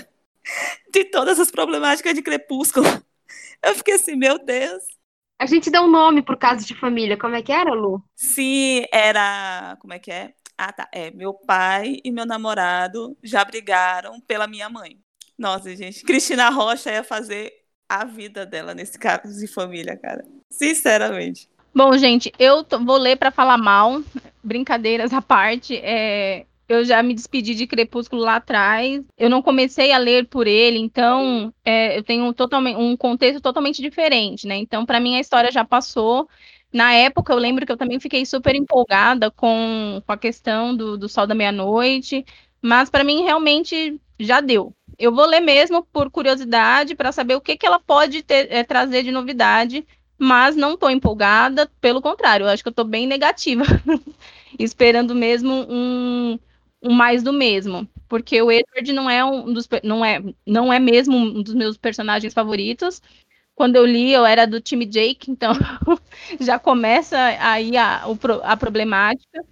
De 0.88 1.04
todas 1.06 1.40
as 1.40 1.50
problemáticas 1.50 2.14
de 2.14 2.22
Crepúsculo. 2.22 2.86
Eu 3.60 3.74
fiquei 3.74 3.94
assim, 3.94 4.14
meu 4.14 4.38
Deus. 4.38 4.84
A 5.36 5.46
gente 5.46 5.68
deu 5.68 5.82
um 5.82 5.90
nome 5.90 6.22
pro 6.22 6.38
caso 6.38 6.64
de 6.64 6.76
família. 6.76 7.18
Como 7.18 7.34
é 7.34 7.42
que 7.42 7.50
era, 7.50 7.72
Lu? 7.72 8.04
Sim, 8.14 8.84
era. 8.92 9.76
Como 9.80 9.92
é 9.92 9.98
que 9.98 10.12
é? 10.12 10.32
Ah, 10.56 10.72
tá. 10.72 10.88
É, 10.92 11.10
meu 11.10 11.34
pai 11.34 11.96
e 12.04 12.12
meu 12.12 12.24
namorado 12.24 13.16
já 13.20 13.44
brigaram 13.44 14.20
pela 14.20 14.46
minha 14.46 14.68
mãe. 14.68 15.00
Nossa, 15.36 15.74
gente. 15.74 16.04
Cristina 16.04 16.50
Rocha 16.50 16.92
ia 16.92 17.02
fazer 17.02 17.61
a 18.00 18.04
vida 18.04 18.46
dela 18.46 18.74
nesse 18.74 18.98
caso 18.98 19.38
de 19.38 19.46
família, 19.46 19.96
cara. 19.96 20.24
Sinceramente. 20.50 21.48
Bom, 21.74 21.96
gente, 21.96 22.32
eu 22.38 22.64
vou 22.84 22.96
ler 22.96 23.16
para 23.16 23.30
falar 23.30 23.58
mal, 23.58 24.02
brincadeiras 24.42 25.12
à 25.12 25.20
parte. 25.20 25.76
É, 25.76 26.46
eu 26.68 26.84
já 26.84 27.02
me 27.02 27.14
despedi 27.14 27.54
de 27.54 27.66
Crepúsculo 27.66 28.22
lá 28.22 28.36
atrás. 28.36 29.02
Eu 29.18 29.28
não 29.28 29.42
comecei 29.42 29.92
a 29.92 29.98
ler 29.98 30.26
por 30.26 30.46
ele, 30.46 30.78
então 30.78 31.52
é, 31.64 31.96
eu 31.96 32.02
tenho 32.02 32.24
um, 32.24 32.32
totalmente, 32.32 32.76
um 32.76 32.96
contexto 32.96 33.40
totalmente 33.40 33.82
diferente, 33.82 34.46
né? 34.46 34.56
Então, 34.56 34.86
para 34.86 35.00
mim, 35.00 35.16
a 35.16 35.20
história 35.20 35.52
já 35.52 35.64
passou. 35.64 36.28
Na 36.72 36.94
época, 36.94 37.32
eu 37.32 37.38
lembro 37.38 37.66
que 37.66 37.72
eu 37.72 37.76
também 37.76 38.00
fiquei 38.00 38.24
super 38.24 38.54
empolgada 38.54 39.30
com, 39.30 40.02
com 40.06 40.12
a 40.12 40.16
questão 40.16 40.74
do, 40.74 40.96
do 40.96 41.08
Sol 41.08 41.26
da 41.26 41.34
Meia-Noite, 41.34 42.24
mas 42.62 42.88
para 42.88 43.04
mim, 43.04 43.22
realmente, 43.22 44.00
já 44.18 44.40
deu. 44.40 44.74
Eu 44.98 45.12
vou 45.14 45.26
ler 45.26 45.40
mesmo 45.40 45.84
por 45.84 46.10
curiosidade, 46.10 46.94
para 46.94 47.12
saber 47.12 47.34
o 47.34 47.40
que, 47.40 47.56
que 47.56 47.66
ela 47.66 47.80
pode 47.80 48.22
ter, 48.22 48.50
é, 48.52 48.62
trazer 48.64 49.02
de 49.02 49.10
novidade, 49.10 49.86
mas 50.18 50.54
não 50.56 50.74
estou 50.74 50.90
empolgada, 50.90 51.70
pelo 51.80 52.00
contrário, 52.02 52.44
eu 52.44 52.48
acho 52.50 52.62
que 52.62 52.68
eu 52.68 52.72
estou 52.72 52.84
bem 52.84 53.06
negativa, 53.06 53.64
esperando 54.58 55.14
mesmo 55.14 55.66
um, 55.68 56.38
um 56.82 56.92
mais 56.92 57.22
do 57.22 57.32
mesmo, 57.32 57.88
porque 58.08 58.40
o 58.42 58.50
Edward 58.50 58.92
não 58.92 59.08
é 59.10 59.24
um 59.24 59.52
dos 59.52 59.68
não 59.82 60.04
é 60.04 60.22
não 60.46 60.72
é 60.72 60.78
mesmo 60.78 61.16
um 61.16 61.42
dos 61.42 61.54
meus 61.54 61.76
personagens 61.76 62.34
favoritos. 62.34 63.00
Quando 63.54 63.76
eu 63.76 63.84
li, 63.86 64.12
eu 64.12 64.24
era 64.24 64.46
do 64.46 64.60
time 64.60 64.86
Jake, 64.86 65.30
então 65.30 65.52
já 66.40 66.58
começa 66.58 67.16
aí 67.40 67.76
a, 67.76 68.02
a 68.44 68.56
problemática. 68.56 69.44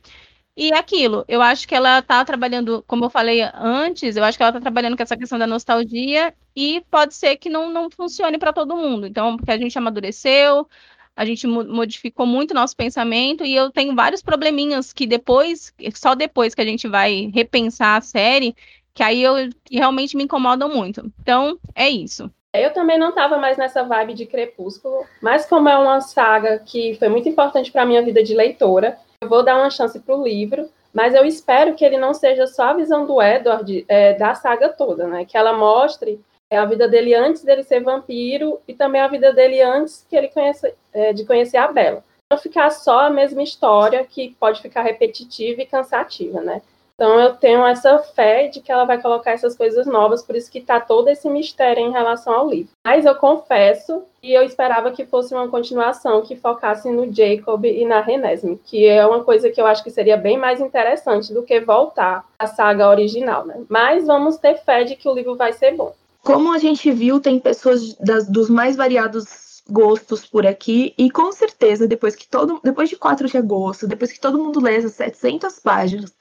E 0.60 0.74
aquilo, 0.74 1.24
eu 1.26 1.40
acho 1.40 1.66
que 1.66 1.74
ela 1.74 2.00
está 2.00 2.22
trabalhando, 2.22 2.84
como 2.86 3.06
eu 3.06 3.08
falei 3.08 3.40
antes, 3.54 4.14
eu 4.14 4.22
acho 4.22 4.36
que 4.36 4.42
ela 4.42 4.50
está 4.50 4.60
trabalhando 4.60 4.94
com 4.94 5.02
essa 5.02 5.16
questão 5.16 5.38
da 5.38 5.46
nostalgia 5.46 6.34
e 6.54 6.84
pode 6.90 7.14
ser 7.14 7.38
que 7.38 7.48
não, 7.48 7.70
não 7.70 7.88
funcione 7.88 8.36
para 8.36 8.52
todo 8.52 8.76
mundo. 8.76 9.06
Então, 9.06 9.38
porque 9.38 9.50
a 9.50 9.56
gente 9.56 9.78
amadureceu, 9.78 10.68
a 11.16 11.24
gente 11.24 11.46
modificou 11.46 12.26
muito 12.26 12.52
nosso 12.52 12.76
pensamento 12.76 13.42
e 13.42 13.56
eu 13.56 13.70
tenho 13.70 13.94
vários 13.94 14.20
probleminhas 14.20 14.92
que 14.92 15.06
depois, 15.06 15.72
só 15.94 16.14
depois 16.14 16.54
que 16.54 16.60
a 16.60 16.66
gente 16.66 16.86
vai 16.86 17.30
repensar 17.34 17.96
a 17.96 18.02
série, 18.02 18.54
que 18.92 19.02
aí 19.02 19.22
eu 19.22 19.36
que 19.64 19.78
realmente 19.78 20.14
me 20.14 20.24
incomodam 20.24 20.68
muito. 20.68 21.10
Então, 21.22 21.58
é 21.74 21.88
isso. 21.88 22.30
Eu 22.52 22.70
também 22.74 22.98
não 22.98 23.08
estava 23.08 23.38
mais 23.38 23.56
nessa 23.56 23.82
vibe 23.82 24.12
de 24.12 24.26
Crepúsculo, 24.26 25.06
mas 25.22 25.46
como 25.46 25.70
é 25.70 25.78
uma 25.78 26.02
saga 26.02 26.58
que 26.58 26.96
foi 26.98 27.08
muito 27.08 27.30
importante 27.30 27.72
para 27.72 27.86
minha 27.86 28.02
vida 28.02 28.22
de 28.22 28.34
leitora, 28.34 28.98
eu 29.22 29.28
vou 29.28 29.42
dar 29.42 29.58
uma 29.58 29.68
chance 29.68 30.00
para 30.00 30.16
o 30.16 30.24
livro, 30.24 30.70
mas 30.94 31.14
eu 31.14 31.26
espero 31.26 31.74
que 31.74 31.84
ele 31.84 31.98
não 31.98 32.14
seja 32.14 32.46
só 32.46 32.70
a 32.70 32.74
visão 32.74 33.06
do 33.06 33.20
Edward 33.20 33.84
é, 33.86 34.14
da 34.14 34.34
saga 34.34 34.70
toda, 34.70 35.06
né? 35.06 35.26
Que 35.26 35.36
ela 35.36 35.52
mostre 35.52 36.18
é 36.48 36.56
a 36.56 36.64
vida 36.64 36.88
dele 36.88 37.14
antes 37.14 37.44
dele 37.44 37.62
ser 37.62 37.80
vampiro 37.80 38.58
e 38.66 38.74
também 38.74 39.00
a 39.00 39.08
vida 39.08 39.32
dele 39.32 39.60
antes 39.60 40.06
que 40.08 40.16
ele 40.16 40.28
conhece, 40.28 40.74
é, 40.92 41.12
de 41.12 41.26
conhecer 41.26 41.58
a 41.58 41.70
Bela. 41.70 42.02
Não 42.32 42.38
ficar 42.38 42.70
só 42.70 43.00
a 43.00 43.10
mesma 43.10 43.42
história 43.42 44.04
que 44.04 44.34
pode 44.40 44.62
ficar 44.62 44.82
repetitiva 44.82 45.60
e 45.60 45.66
cansativa, 45.66 46.40
né? 46.40 46.62
Então 47.00 47.18
eu 47.18 47.34
tenho 47.34 47.64
essa 47.64 47.98
fé 48.00 48.48
de 48.48 48.60
que 48.60 48.70
ela 48.70 48.84
vai 48.84 49.00
colocar 49.00 49.30
essas 49.30 49.56
coisas 49.56 49.86
novas, 49.86 50.22
por 50.22 50.36
isso 50.36 50.50
que 50.50 50.58
está 50.58 50.78
todo 50.78 51.08
esse 51.08 51.30
mistério 51.30 51.82
em 51.82 51.90
relação 51.90 52.34
ao 52.34 52.50
livro. 52.50 52.74
Mas 52.84 53.06
eu 53.06 53.14
confesso 53.14 54.02
que 54.20 54.30
eu 54.30 54.42
esperava 54.42 54.90
que 54.90 55.06
fosse 55.06 55.32
uma 55.32 55.48
continuação 55.48 56.20
que 56.20 56.36
focasse 56.36 56.90
no 56.90 57.10
Jacob 57.10 57.64
e 57.64 57.86
na 57.86 58.02
Renesme, 58.02 58.60
que 58.66 58.86
é 58.86 59.06
uma 59.06 59.24
coisa 59.24 59.48
que 59.48 59.58
eu 59.58 59.66
acho 59.66 59.82
que 59.82 59.90
seria 59.90 60.18
bem 60.18 60.36
mais 60.36 60.60
interessante 60.60 61.32
do 61.32 61.42
que 61.42 61.58
voltar 61.60 62.22
à 62.38 62.46
saga 62.46 62.90
original, 62.90 63.46
né? 63.46 63.62
Mas 63.66 64.06
vamos 64.06 64.36
ter 64.36 64.56
fé 64.56 64.84
de 64.84 64.94
que 64.94 65.08
o 65.08 65.14
livro 65.14 65.36
vai 65.36 65.54
ser 65.54 65.74
bom. 65.74 65.94
Como 66.22 66.52
a 66.52 66.58
gente 66.58 66.92
viu, 66.92 67.18
tem 67.18 67.40
pessoas 67.40 67.94
das, 67.94 68.28
dos 68.28 68.50
mais 68.50 68.76
variados 68.76 69.62
gostos 69.70 70.26
por 70.26 70.46
aqui 70.46 70.92
e 70.98 71.10
com 71.10 71.32
certeza 71.32 71.86
depois 71.86 72.14
que 72.14 72.28
todo 72.28 72.60
depois 72.62 72.90
de 72.90 72.96
4 72.96 73.26
de 73.26 73.38
agosto, 73.38 73.86
depois 73.86 74.12
que 74.12 74.20
todo 74.20 74.38
mundo 74.38 74.60
lê 74.60 74.76
as 74.76 74.92
700 74.92 75.60
páginas, 75.60 76.12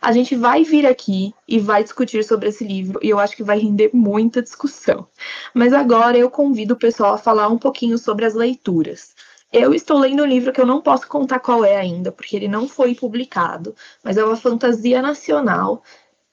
a 0.00 0.12
gente 0.12 0.36
vai 0.36 0.62
vir 0.62 0.86
aqui 0.86 1.34
e 1.48 1.58
vai 1.58 1.82
discutir 1.82 2.22
sobre 2.24 2.48
esse 2.48 2.64
livro 2.64 2.98
e 3.02 3.08
eu 3.10 3.18
acho 3.18 3.36
que 3.36 3.42
vai 3.42 3.58
render 3.58 3.90
muita 3.92 4.42
discussão. 4.42 5.06
Mas 5.54 5.72
agora 5.72 6.16
eu 6.16 6.30
convido 6.30 6.74
o 6.74 6.78
pessoal 6.78 7.14
a 7.14 7.18
falar 7.18 7.48
um 7.48 7.58
pouquinho 7.58 7.98
sobre 7.98 8.24
as 8.24 8.34
leituras. 8.34 9.14
Eu 9.52 9.72
estou 9.72 9.98
lendo 9.98 10.22
um 10.22 10.26
livro 10.26 10.52
que 10.52 10.60
eu 10.60 10.66
não 10.66 10.80
posso 10.80 11.08
contar 11.08 11.38
qual 11.38 11.64
é 11.64 11.76
ainda, 11.76 12.12
porque 12.12 12.36
ele 12.36 12.48
não 12.48 12.68
foi 12.68 12.94
publicado, 12.94 13.74
mas 14.02 14.16
é 14.16 14.24
uma 14.24 14.36
fantasia 14.36 15.00
nacional 15.00 15.82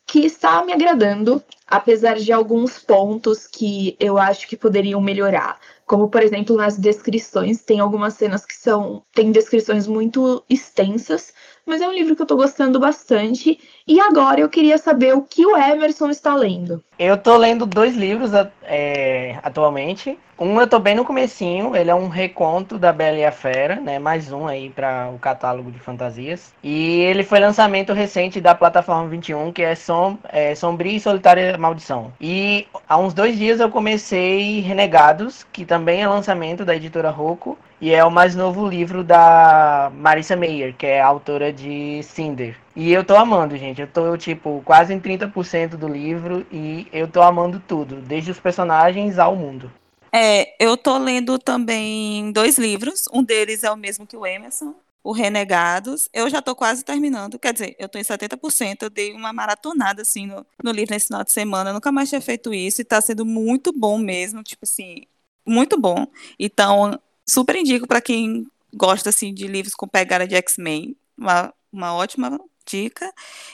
que 0.06 0.26
está 0.26 0.64
me 0.64 0.74
agradando, 0.74 1.42
apesar 1.66 2.20
de 2.20 2.32
alguns 2.32 2.78
pontos 2.78 3.48
que 3.48 3.96
eu 4.00 4.18
acho 4.18 4.48
que 4.48 4.58
poderiam 4.58 5.00
melhorar. 5.02 5.60
Como, 5.86 6.10
por 6.10 6.22
exemplo, 6.22 6.56
nas 6.56 6.78
descrições, 6.78 7.62
tem 7.62 7.80
algumas 7.80 8.14
cenas 8.16 8.46
que 8.46 8.56
são. 8.56 9.04
tem 9.14 9.32
descrições 9.32 9.88
muito 9.88 10.44
extensas, 10.50 11.34
mas 11.66 11.82
é 11.82 11.88
um 11.88 11.94
livro 11.94 12.16
que 12.16 12.22
eu 12.22 12.26
tô 12.26 12.36
gostando 12.36 12.80
bastante. 12.80 13.60
E 13.88 14.00
agora 14.00 14.40
eu 14.40 14.50
queria 14.50 14.78
saber 14.78 15.16
o 15.16 15.22
que 15.22 15.46
o 15.46 15.58
Emerson 15.58 16.10
está 16.10 16.36
lendo. 16.36 16.84
Eu 16.98 17.18
tô 17.18 17.36
lendo 17.38 17.66
dois 17.66 17.96
livros 17.96 18.32
é, 18.64 19.40
atualmente. 19.44 20.18
Um 20.38 20.60
eu 20.60 20.68
tô 20.68 20.80
bem 20.80 20.96
no 20.96 21.06
comecinho, 21.06 21.76
ele 21.76 21.92
é 21.92 21.96
um 21.96 22.08
reconto 22.08 22.80
da 22.80 22.92
Bela 22.92 23.18
e 23.18 23.26
a 23.26 23.32
Fera, 23.32 23.76
né? 23.76 24.00
Mais 24.00 24.32
um 24.32 24.48
aí 24.48 24.70
para 24.70 25.10
o 25.14 25.20
catálogo 25.20 25.72
de 25.72 25.80
fantasias. 25.80 26.54
E 26.64 27.02
ele 27.02 27.24
foi 27.24 27.40
lançamento 27.40 27.94
recente 27.94 28.42
da 28.42 28.56
plataforma 28.56 29.08
21, 29.08 29.54
que 29.54 29.62
é, 29.62 29.76
som, 29.76 30.18
é 30.30 30.56
Sombria 30.56 30.98
e 30.98 31.00
Solitária 31.00 31.58
Maldição. 31.58 32.12
E 32.20 32.68
há 32.90 32.98
uns 32.98 33.14
dois 33.14 33.38
dias 33.38 33.60
eu 33.60 33.70
comecei 33.70 34.60
Renegados, 34.60 35.46
que 35.54 35.66
também 35.66 36.02
é 36.02 36.08
lançamento 36.08 36.66
da 36.66 36.76
editora 36.76 37.12
Rocco. 37.12 37.58
E 37.84 37.94
é 37.94 38.02
o 38.02 38.10
mais 38.10 38.34
novo 38.34 38.66
livro 38.66 39.04
da 39.04 39.92
Marissa 39.94 40.38
Meyer, 40.38 40.74
que 40.74 40.86
é 40.86 41.02
autora 41.02 41.52
de 41.52 42.02
Cinder. 42.02 42.58
E 42.74 42.94
eu 42.94 43.04
tô 43.04 43.14
amando, 43.14 43.58
gente. 43.58 43.82
Eu 43.82 43.88
tô, 43.88 44.16
tipo, 44.16 44.62
quase 44.64 44.94
em 44.94 45.02
30% 45.02 45.76
do 45.76 45.90
livro 45.90 46.48
e 46.50 46.88
eu 46.94 47.10
tô 47.10 47.22
amando 47.22 47.62
tudo, 47.68 47.98
desde 47.98 48.32
os 48.32 48.40
personagens 48.40 49.20
ao 49.20 49.36
mundo. 49.36 49.70
É, 50.14 50.56
eu 50.64 50.78
tô 50.78 50.98
lendo 50.98 51.38
também 51.38 52.32
dois 52.32 52.58
livros. 52.58 53.04
Um 53.12 53.22
deles 53.22 53.66
é 53.66 53.70
o 53.70 53.76
mesmo 53.76 54.08
que 54.08 54.16
o 54.16 54.26
Emerson, 54.26 54.74
o 55.04 55.12
Renegados. 55.12 56.08
Eu 56.14 56.30
já 56.30 56.42
tô 56.42 56.56
quase 56.56 56.86
terminando. 56.86 57.38
Quer 57.38 57.52
dizer, 57.52 57.76
eu 57.78 57.90
tô 57.90 58.00
em 58.00 58.04
70%. 58.06 58.84
Eu 58.84 58.90
dei 58.90 59.12
uma 59.12 59.34
maratonada, 59.34 60.04
assim, 60.04 60.26
no, 60.26 60.46
no 60.64 60.72
livro 60.72 60.94
nesse 60.94 61.08
final 61.08 61.26
de 61.26 61.34
semana. 61.34 61.72
Eu 61.72 61.74
nunca 61.74 61.92
mais 61.92 62.08
tinha 62.08 62.22
feito 62.22 62.54
isso 62.54 62.80
e 62.80 62.86
tá 62.86 63.02
sendo 63.02 63.26
muito 63.26 63.74
bom 63.78 63.98
mesmo. 63.98 64.42
Tipo 64.42 64.64
assim, 64.64 65.02
muito 65.46 65.78
bom. 65.78 66.08
Então, 66.40 66.98
super 67.28 67.56
indico 67.56 67.88
para 67.88 68.02
quem 68.02 68.48
gosta 68.74 69.10
assim 69.10 69.34
de 69.34 69.48
livros 69.48 69.76
com 69.76 69.88
pegada 69.88 70.28
de 70.28 70.36
X-Men, 70.36 70.96
uma, 71.18 71.54
uma 71.72 71.94
ótima 71.94 72.40
dica. 72.66 73.12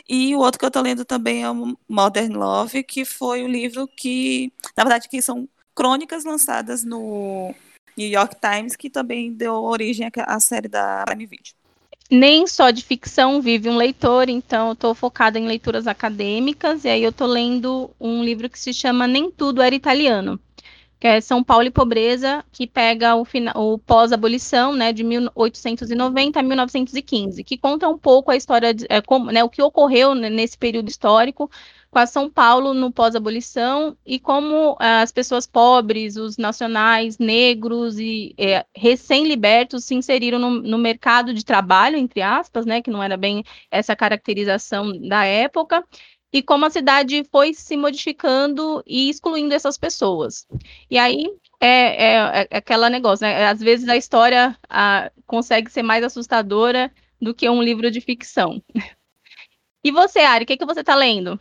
E 0.08 0.36
o 0.36 0.39
outro 0.39 0.60
que 0.60 0.65
eu 0.65 0.69
estou 0.69 0.82
lendo 0.82 1.03
também 1.03 1.43
é 1.43 1.49
o 1.49 1.77
Modern 1.88 2.36
Love, 2.36 2.84
que 2.84 3.05
foi 3.05 3.43
o 3.43 3.47
livro 3.47 3.88
que, 3.88 4.51
na 4.77 4.84
verdade, 4.84 5.10
que 5.10 5.21
são 5.21 5.47
crônicas 5.75 6.23
lançadas 6.23 6.84
no 6.84 7.53
New 7.97 8.10
York 8.10 8.36
Times, 8.39 8.75
que 8.75 8.89
também 8.89 9.32
deu 9.34 9.53
origem 9.55 10.10
à 10.15 10.39
série 10.39 10.67
da 10.67 11.03
Prime 11.05 11.25
Video. 11.25 11.53
Nem 12.12 12.47
só 12.47 12.71
de 12.71 12.84
ficção 12.84 13.39
vive 13.39 13.69
um 13.69 13.77
leitor, 13.77 14.29
então 14.29 14.67
eu 14.67 14.73
estou 14.73 14.95
focada 14.95 15.38
em 15.38 15.45
leituras 15.45 15.86
acadêmicas, 15.86 16.84
e 16.84 16.88
aí 16.89 17.03
eu 17.03 17.12
estou 17.12 17.27
lendo 17.27 17.91
um 17.99 18.23
livro 18.23 18.49
que 18.49 18.58
se 18.58 18.73
chama 18.73 19.05
Nem 19.05 19.29
Tudo 19.29 19.62
Era 19.62 19.75
Italiano, 19.75 20.39
que 20.99 21.07
é 21.07 21.21
São 21.21 21.43
Paulo 21.43 21.65
e 21.65 21.71
Pobreza, 21.71 22.43
que 22.51 22.67
pega 22.67 23.15
o, 23.15 23.23
o 23.55 23.77
pós-abolição, 23.79 24.75
né, 24.75 24.91
de 24.91 25.03
1890 25.03 26.39
a 26.39 26.43
1915, 26.43 27.43
que 27.43 27.57
conta 27.57 27.88
um 27.88 27.97
pouco 27.97 28.31
a 28.31 28.35
história, 28.35 28.73
de, 28.73 28.85
é, 28.89 29.01
como, 29.01 29.31
né, 29.31 29.43
o 29.43 29.49
que 29.49 29.62
ocorreu 29.62 30.13
nesse 30.13 30.57
período 30.57 30.89
histórico 30.89 31.49
com 31.89 31.99
a 31.99 32.05
São 32.05 32.29
Paulo 32.29 32.73
no 32.73 32.91
pós-abolição 32.91 33.97
e 34.05 34.19
como 34.19 34.77
é, 34.79 35.01
as 35.01 35.12
pessoas 35.12 35.47
pobres, 35.47 36.17
os 36.17 36.38
nacionais, 36.38 37.17
negros 37.17 37.97
e 37.97 38.35
é, 38.38 38.65
recém-libertos 38.75 39.85
se 39.85 39.95
inseriram 39.95 40.38
no, 40.38 40.49
no, 40.62 40.77
mercado 40.77 41.33
de 41.33 41.43
trabalho, 41.43 41.97
entre 41.97 42.21
aspas, 42.21 42.65
né, 42.65 42.81
que 42.81 42.91
não 42.91 43.01
era 43.01 43.17
bem 43.17 43.43
essa 43.71 43.95
caracterização 43.95 44.91
da 45.07 45.23
época, 45.25 45.83
e 46.31 46.43
como 46.43 46.65
a 46.65 46.69
cidade 46.69 47.23
foi 47.31 47.53
se 47.53 47.75
modificando 47.75 48.83
e 48.85 49.09
excluindo 49.09 49.53
essas 49.53 49.77
pessoas. 49.77 50.47
E 50.89 50.97
aí 50.97 51.25
é, 51.59 52.13
é, 52.13 52.47
é 52.51 52.57
aquela 52.57 52.89
negócio, 52.89 53.25
né? 53.25 53.47
Às 53.47 53.59
vezes 53.59 53.89
a 53.89 53.97
história 53.97 54.57
a, 54.69 55.11
consegue 55.25 55.71
ser 55.71 55.83
mais 55.83 56.03
assustadora 56.03 56.91
do 57.21 57.33
que 57.33 57.49
um 57.49 57.61
livro 57.61 57.89
de 57.91 58.01
ficção. 58.01 58.61
E 59.81 59.91
você, 59.91 60.19
Ari, 60.19 60.43
o 60.43 60.45
que, 60.45 60.57
que 60.57 60.65
você 60.65 60.81
está 60.81 60.93
lendo? 60.93 61.39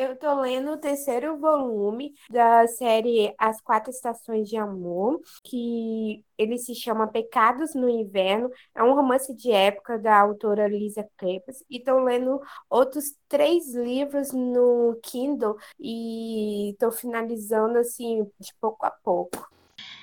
Eu 0.00 0.16
tô 0.16 0.40
lendo 0.40 0.70
o 0.70 0.78
terceiro 0.78 1.36
volume 1.38 2.14
da 2.30 2.66
série 2.66 3.34
As 3.36 3.60
Quatro 3.60 3.90
Estações 3.90 4.48
de 4.48 4.56
Amor, 4.56 5.20
que 5.44 6.24
ele 6.38 6.56
se 6.56 6.74
chama 6.74 7.06
Pecados 7.06 7.74
no 7.74 7.86
Inverno. 7.86 8.50
É 8.74 8.82
um 8.82 8.94
romance 8.94 9.34
de 9.36 9.52
época 9.52 9.98
da 9.98 10.18
autora 10.18 10.66
Lisa 10.66 11.06
Kleypas. 11.18 11.62
E 11.68 11.78
tô 11.78 12.02
lendo 12.02 12.40
outros 12.70 13.14
três 13.28 13.74
livros 13.74 14.32
no 14.32 14.98
Kindle 15.02 15.58
e 15.78 16.74
tô 16.78 16.90
finalizando 16.90 17.76
assim 17.76 18.24
de 18.38 18.54
pouco 18.58 18.86
a 18.86 18.90
pouco. 18.90 19.50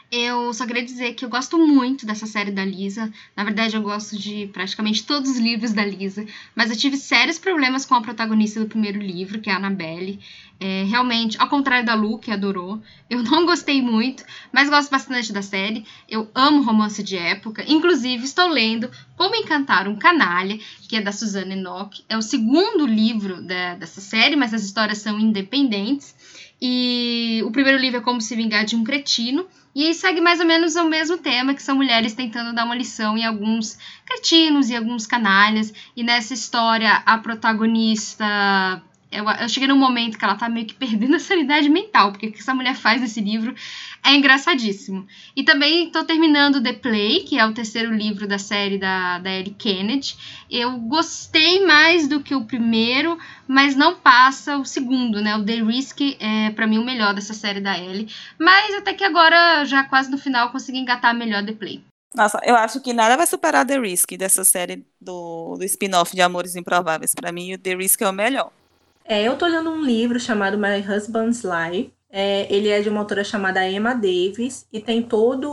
Eu 0.10 0.54
só 0.54 0.66
queria 0.66 0.86
dizer 0.86 1.16
que 1.16 1.26
eu 1.26 1.30
gosto 1.30 1.58
muito 1.58 2.06
dessa 2.06 2.26
série 2.26 2.50
da 2.50 2.64
Lisa. 2.64 3.12
Na 3.36 3.44
verdade, 3.44 3.76
eu 3.76 3.82
gosto 3.82 4.18
de 4.18 4.48
praticamente 4.54 5.04
todos 5.04 5.32
os 5.32 5.38
livros 5.38 5.74
da 5.74 5.84
Lisa. 5.84 6.26
Mas 6.56 6.72
eu 6.72 6.78
tive 6.78 6.96
sérios 6.96 7.38
problemas 7.38 7.86
com 7.86 7.94
a 7.94 8.02
protagonista 8.02 8.62
do 8.62 8.68
primeiro 8.68 9.00
livro, 9.00 9.42
que 9.42 9.50
é 9.50 9.54
a 9.54 9.58
Annabelle. 9.58 10.20
É, 10.62 10.84
realmente, 10.84 11.38
ao 11.40 11.50
contrário 11.50 11.86
da 11.86 11.94
Lu, 11.94 12.18
que 12.20 12.32
adorou, 12.32 12.82
eu 13.10 13.22
não 13.22 13.46
gostei 13.46 13.82
muito, 13.82 14.24
mas 14.52 14.70
gosto 14.70 14.90
bastante 14.90 15.34
da 15.34 15.42
série. 15.42 15.86
Eu 16.08 16.32
amo 16.34 16.64
romance 16.64 17.04
de 17.04 17.18
época. 17.18 17.66
Inclusive, 17.68 18.24
estou 18.24 18.48
lendo 18.48 18.90
Como 19.18 19.36
Encantar 19.36 19.90
um 19.90 19.98
Canalha, 19.98 20.58
que 20.88 20.96
é 20.96 21.02
da 21.02 21.12
Suzanne 21.12 21.52
Enoch. 21.52 22.02
É 22.08 22.18
o 22.18 22.22
segundo 22.22 22.88
livro 22.88 23.42
da, 23.42 23.76
dessa 23.76 24.00
série, 24.00 24.38
mas 24.38 24.54
as 24.54 24.64
histórias 24.64 25.00
são 25.00 25.20
independentes. 25.20 26.16
E 26.62 27.42
o 27.46 27.52
primeiro 27.52 27.80
livro 27.80 28.00
é 28.00 28.02
Como 28.02 28.20
Se 28.20 28.36
Vingar 28.36 28.66
de 28.66 28.76
um 28.76 28.84
Cretino. 28.84 29.46
E 29.76 29.86
aí 29.86 29.94
segue 29.94 30.20
mais 30.20 30.40
ou 30.40 30.46
menos 30.46 30.76
o 30.76 30.86
mesmo 30.86 31.18
tema, 31.18 31.54
que 31.54 31.62
são 31.62 31.76
mulheres 31.76 32.14
tentando 32.14 32.54
dar 32.54 32.66
uma 32.66 32.76
lição 32.76 33.16
em 33.16 33.26
alguns 33.26 33.78
cretinos 34.06 34.70
e 34.70 34.76
alguns 34.76 35.06
canalhas. 35.06 35.72
E 35.96 36.04
nessa 36.04 36.34
história, 36.34 37.04
a 37.06 37.18
protagonista 37.20 38.26
eu, 39.12 39.24
eu, 39.30 39.48
cheguei 39.48 39.68
num 39.70 39.78
momento 39.78 40.18
que 40.18 40.26
ela 40.26 40.36
tá 40.36 40.50
meio 40.50 40.66
que 40.66 40.74
perdendo 40.74 41.16
a 41.16 41.20
sanidade 41.20 41.70
mental, 41.70 42.12
porque 42.12 42.28
o 42.28 42.32
que 42.32 42.40
essa 42.40 42.54
mulher 42.54 42.76
faz 42.76 43.00
nesse 43.02 43.22
livro 43.22 43.56
é 44.08 44.16
engraçadíssimo. 44.16 45.06
E 45.36 45.44
também 45.44 45.92
tô 45.92 46.02
terminando 46.06 46.64
The 46.64 46.72
Play, 46.72 47.26
que 47.26 47.38
é 47.38 47.46
o 47.46 47.54
terceiro 47.54 47.94
livro 47.94 48.26
da 48.26 48.40
série 48.40 48.78
da, 48.78 49.20
da 49.20 49.30
Ellie 49.30 49.54
Kennedy. 49.54 50.16
Eu 50.50 50.78
gostei 50.80 51.66
mais 51.66 52.08
do 52.08 52.22
que 52.22 52.34
o 52.34 52.46
primeiro, 52.46 53.18
mas 53.46 53.76
não 53.76 53.96
passa 54.00 54.58
o 54.58 54.64
segundo, 54.64 55.22
né? 55.22 55.36
O 55.36 55.44
The 55.44 55.62
Risk 55.62 56.00
é 56.22 56.50
para 56.52 56.66
mim 56.66 56.78
o 56.78 56.86
melhor 56.86 57.14
dessa 57.14 57.34
série 57.34 57.60
da 57.60 57.78
Ellie. 57.78 58.08
Mas 58.40 58.76
até 58.76 58.94
que 58.94 59.04
agora, 59.04 59.66
já 59.66 59.84
quase 59.84 60.10
no 60.10 60.18
final, 60.18 60.52
consegui 60.54 60.78
engatar 60.80 61.14
melhor 61.14 61.46
The 61.46 61.52
Play. 61.52 61.84
Nossa, 62.16 62.40
eu 62.46 62.56
acho 62.56 62.80
que 62.80 62.94
nada 62.94 63.18
vai 63.18 63.28
superar 63.28 63.66
The 63.66 63.78
Risk 63.78 64.14
dessa 64.18 64.46
série 64.46 64.86
do, 65.02 65.56
do 65.58 65.66
spin-off 65.66 66.16
de 66.16 66.22
Amores 66.22 66.56
Improváveis. 66.56 67.14
Para 67.14 67.34
mim, 67.34 67.54
o 67.54 67.58
The 67.58 67.76
Risk 67.76 68.02
é 68.02 68.10
o 68.10 68.14
melhor. 68.14 68.52
É, 69.04 69.24
eu 69.24 69.38
tô 69.38 69.46
lendo 69.46 69.70
um 69.70 69.82
livro 69.82 70.18
chamado 70.18 70.58
My 70.58 70.80
Husband's 70.80 71.44
Lie. 71.44 71.92
É, 72.20 72.52
ele 72.52 72.70
é 72.70 72.82
de 72.82 72.90
uma 72.90 73.02
autora 73.02 73.24
chamada 73.24 73.70
Emma 73.70 73.94
Davis 73.94 74.66
e 74.74 74.82
tem 74.82 75.04
todo 75.04 75.52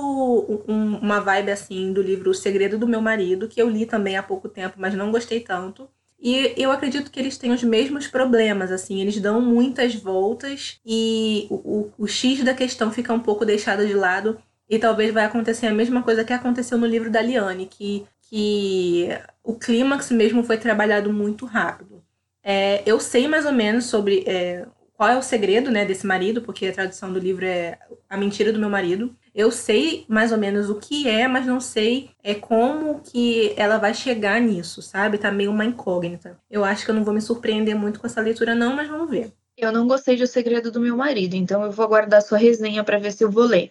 um, 0.66 0.96
uma 0.96 1.20
vibe 1.20 1.50
assim 1.50 1.92
do 1.92 2.00
livro 2.00 2.30
O 2.30 2.34
Segredo 2.34 2.78
do 2.78 2.88
Meu 2.88 3.02
Marido, 3.02 3.46
que 3.48 3.60
eu 3.60 3.68
li 3.68 3.84
também 3.84 4.16
há 4.16 4.22
pouco 4.22 4.48
tempo, 4.48 4.76
mas 4.78 4.94
não 4.94 5.12
gostei 5.12 5.40
tanto. 5.40 5.86
E 6.18 6.54
eu 6.56 6.72
acredito 6.72 7.10
que 7.10 7.20
eles 7.20 7.36
têm 7.36 7.52
os 7.52 7.62
mesmos 7.62 8.06
problemas, 8.06 8.72
assim, 8.72 8.98
eles 9.02 9.20
dão 9.20 9.42
muitas 9.42 9.94
voltas 9.94 10.80
e 10.86 11.46
o, 11.50 11.56
o, 11.56 11.92
o 11.98 12.06
X 12.08 12.42
da 12.42 12.54
questão 12.54 12.90
fica 12.90 13.12
um 13.12 13.20
pouco 13.20 13.44
deixado 13.44 13.86
de 13.86 13.92
lado. 13.92 14.38
E 14.66 14.78
talvez 14.78 15.12
vai 15.12 15.26
acontecer 15.26 15.66
a 15.66 15.74
mesma 15.74 16.02
coisa 16.02 16.24
que 16.24 16.32
aconteceu 16.32 16.78
no 16.78 16.86
livro 16.86 17.10
da 17.10 17.20
Liane, 17.20 17.66
que, 17.66 18.06
que 18.22 19.10
o 19.42 19.52
clímax 19.52 20.10
mesmo 20.10 20.42
foi 20.42 20.56
trabalhado 20.56 21.12
muito 21.12 21.44
rápido. 21.44 22.02
É, 22.42 22.82
eu 22.86 22.98
sei 22.98 23.28
mais 23.28 23.44
ou 23.44 23.52
menos 23.52 23.84
sobre 23.84 24.24
é, 24.26 24.66
qual 24.96 25.10
é 25.10 25.16
o 25.16 25.22
segredo 25.22 25.70
né, 25.70 25.84
desse 25.84 26.06
marido, 26.06 26.40
porque 26.40 26.66
a 26.66 26.72
tradução 26.72 27.12
do 27.12 27.18
livro 27.18 27.44
é 27.44 27.78
A 28.08 28.16
Mentira 28.16 28.52
do 28.52 28.58
Meu 28.58 28.70
Marido. 28.70 29.14
Eu 29.34 29.50
sei 29.50 30.04
mais 30.08 30.30
ou 30.30 30.38
menos 30.38 30.70
o 30.70 30.76
que 30.76 31.08
é, 31.08 31.26
mas 31.26 31.44
não 31.44 31.60
sei 31.60 32.10
é 32.22 32.34
como 32.34 33.00
que 33.00 33.52
ela 33.56 33.76
vai 33.78 33.92
chegar 33.92 34.40
nisso, 34.40 34.80
sabe? 34.80 35.18
Tá 35.18 35.32
meio 35.32 35.50
uma 35.50 35.64
incógnita. 35.64 36.38
Eu 36.48 36.64
acho 36.64 36.84
que 36.84 36.90
eu 36.90 36.94
não 36.94 37.04
vou 37.04 37.12
me 37.12 37.20
surpreender 37.20 37.74
muito 37.74 37.98
com 37.98 38.06
essa 38.06 38.20
leitura, 38.20 38.54
não, 38.54 38.76
mas 38.76 38.88
vamos 38.88 39.10
ver. 39.10 39.32
Eu 39.56 39.72
não 39.72 39.86
gostei 39.86 40.16
de 40.16 40.22
O 40.22 40.26
Segredo 40.26 40.70
do 40.70 40.80
Meu 40.80 40.96
Marido, 40.96 41.34
então 41.34 41.62
eu 41.64 41.70
vou 41.70 41.84
aguardar 41.84 42.22
sua 42.22 42.38
resenha 42.38 42.84
para 42.84 42.98
ver 42.98 43.12
se 43.12 43.24
eu 43.24 43.30
vou 43.30 43.44
ler. 43.44 43.70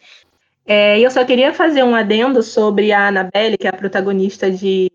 É, 0.65 0.99
eu 0.99 1.11
só 1.11 1.25
queria 1.25 1.53
fazer 1.53 1.83
um 1.83 1.95
adendo 1.95 2.41
sobre 2.41 2.91
a 2.91 3.07
Annabelle, 3.09 3.57
que 3.57 3.67
é 3.67 3.69
a 3.69 3.73
protagonista 3.73 4.49
de 4.49 4.89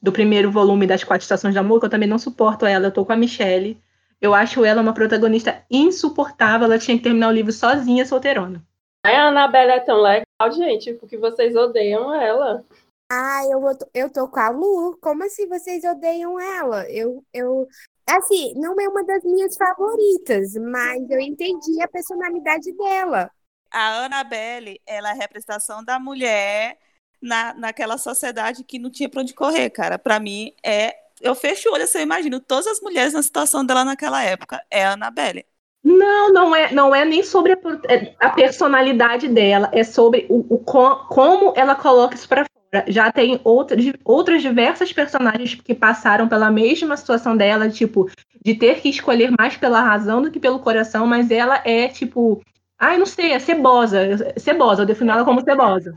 do 0.00 0.12
primeiro 0.12 0.50
volume 0.50 0.86
das 0.86 1.02
Quatro 1.02 1.24
Estações 1.24 1.54
de 1.54 1.58
Amor, 1.58 1.80
que 1.80 1.86
eu 1.86 1.90
também 1.90 2.08
não 2.08 2.18
suporto 2.18 2.66
ela, 2.66 2.86
eu 2.86 2.92
tô 2.92 3.04
com 3.04 3.12
a 3.12 3.16
Michelle. 3.16 3.80
Eu 4.20 4.34
acho 4.34 4.64
ela 4.64 4.80
uma 4.82 4.94
protagonista 4.94 5.64
insuportável, 5.70 6.64
ela 6.66 6.78
tinha 6.78 6.96
que 6.96 7.02
terminar 7.02 7.28
o 7.28 7.32
livro 7.32 7.52
sozinha, 7.52 8.06
solteirona. 8.06 8.64
A 9.04 9.28
Anabela 9.28 9.72
é 9.72 9.80
tão 9.80 10.00
legal, 10.00 10.50
gente, 10.52 10.92
porque 10.94 11.16
vocês 11.16 11.54
odeiam 11.54 12.12
ela. 12.12 12.64
Ah, 13.10 13.42
eu, 13.48 13.62
eu 13.94 14.12
tô 14.12 14.28
com 14.28 14.40
a 14.40 14.48
Lu. 14.48 14.98
Como 15.00 15.22
assim 15.22 15.46
vocês 15.46 15.84
odeiam 15.84 16.40
ela? 16.40 16.90
Eu, 16.90 17.24
eu, 17.32 17.68
assim, 18.08 18.52
não 18.56 18.74
é 18.80 18.88
uma 18.88 19.04
das 19.04 19.22
minhas 19.22 19.56
favoritas, 19.56 20.54
mas 20.54 21.08
eu 21.08 21.20
entendi 21.20 21.80
a 21.80 21.88
personalidade 21.88 22.72
dela. 22.72 23.30
A 23.70 24.04
Annabelle, 24.04 24.80
ela 24.86 25.10
é 25.10 25.12
a 25.12 25.14
representação 25.14 25.84
da 25.84 26.00
mulher 26.00 26.76
na, 27.22 27.54
naquela 27.54 27.98
sociedade 27.98 28.64
que 28.64 28.78
não 28.78 28.90
tinha 28.90 29.08
para 29.08 29.20
onde 29.20 29.34
correr, 29.34 29.70
cara. 29.70 29.98
Para 29.98 30.18
mim, 30.18 30.52
é. 30.64 31.05
Eu 31.20 31.34
fecho 31.34 31.68
o 31.68 31.72
olho, 31.72 31.84
assim, 31.84 31.98
eu 31.98 32.04
imagino 32.04 32.40
todas 32.40 32.66
as 32.66 32.80
mulheres 32.80 33.12
na 33.12 33.22
situação 33.22 33.64
dela 33.64 33.84
naquela 33.84 34.22
época. 34.22 34.60
É 34.70 34.84
a 34.84 34.92
Annabelle. 34.92 35.44
Não, 35.82 36.32
não 36.32 36.56
é, 36.56 36.72
não 36.72 36.92
é 36.92 37.04
nem 37.04 37.22
sobre 37.22 37.52
a, 37.52 37.58
é, 37.88 38.12
a 38.18 38.30
personalidade 38.30 39.28
dela, 39.28 39.70
é 39.72 39.84
sobre 39.84 40.26
o, 40.28 40.54
o 40.54 40.58
como 40.58 41.52
ela 41.54 41.76
coloca 41.76 42.16
isso 42.16 42.28
para 42.28 42.44
fora. 42.44 42.84
Já 42.88 43.12
tem 43.12 43.40
outras, 43.44 43.84
outras 44.04 44.42
diversas 44.42 44.92
personagens 44.92 45.54
que 45.54 45.74
passaram 45.74 46.26
pela 46.26 46.50
mesma 46.50 46.96
situação 46.96 47.36
dela, 47.36 47.70
tipo, 47.70 48.10
de 48.44 48.54
ter 48.54 48.80
que 48.80 48.88
escolher 48.88 49.32
mais 49.38 49.56
pela 49.56 49.80
razão 49.80 50.20
do 50.20 50.30
que 50.30 50.40
pelo 50.40 50.58
coração, 50.58 51.06
mas 51.06 51.30
ela 51.30 51.62
é 51.64 51.86
tipo, 51.86 52.42
ai, 52.76 52.98
não 52.98 53.06
sei, 53.06 53.30
é 53.30 53.38
cebosa, 53.38 54.34
cebosa, 54.36 54.82
eu 54.82 54.86
defino 54.86 55.12
ela 55.12 55.24
como 55.24 55.44
cebosa. 55.44 55.96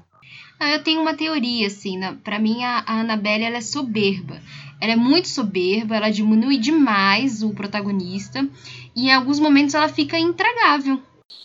Ah, 0.59 0.71
eu 0.71 0.83
tenho 0.83 1.01
uma 1.01 1.15
teoria, 1.15 1.67
assim, 1.67 1.97
né? 1.97 2.17
para 2.23 2.37
mim 2.37 2.63
a, 2.63 2.83
a 2.85 2.99
Annabelle 2.99 3.45
ela 3.45 3.57
é 3.57 3.61
soberba. 3.61 4.39
Ela 4.81 4.93
é 4.93 4.95
muito 4.95 5.27
soberba, 5.27 5.95
ela 5.95 6.09
diminui 6.09 6.57
demais 6.57 7.43
o 7.43 7.53
protagonista 7.53 8.47
e 8.95 9.07
em 9.07 9.13
alguns 9.13 9.39
momentos 9.39 9.75
ela 9.75 9.89
fica 9.89 10.17
intragável. 10.17 11.01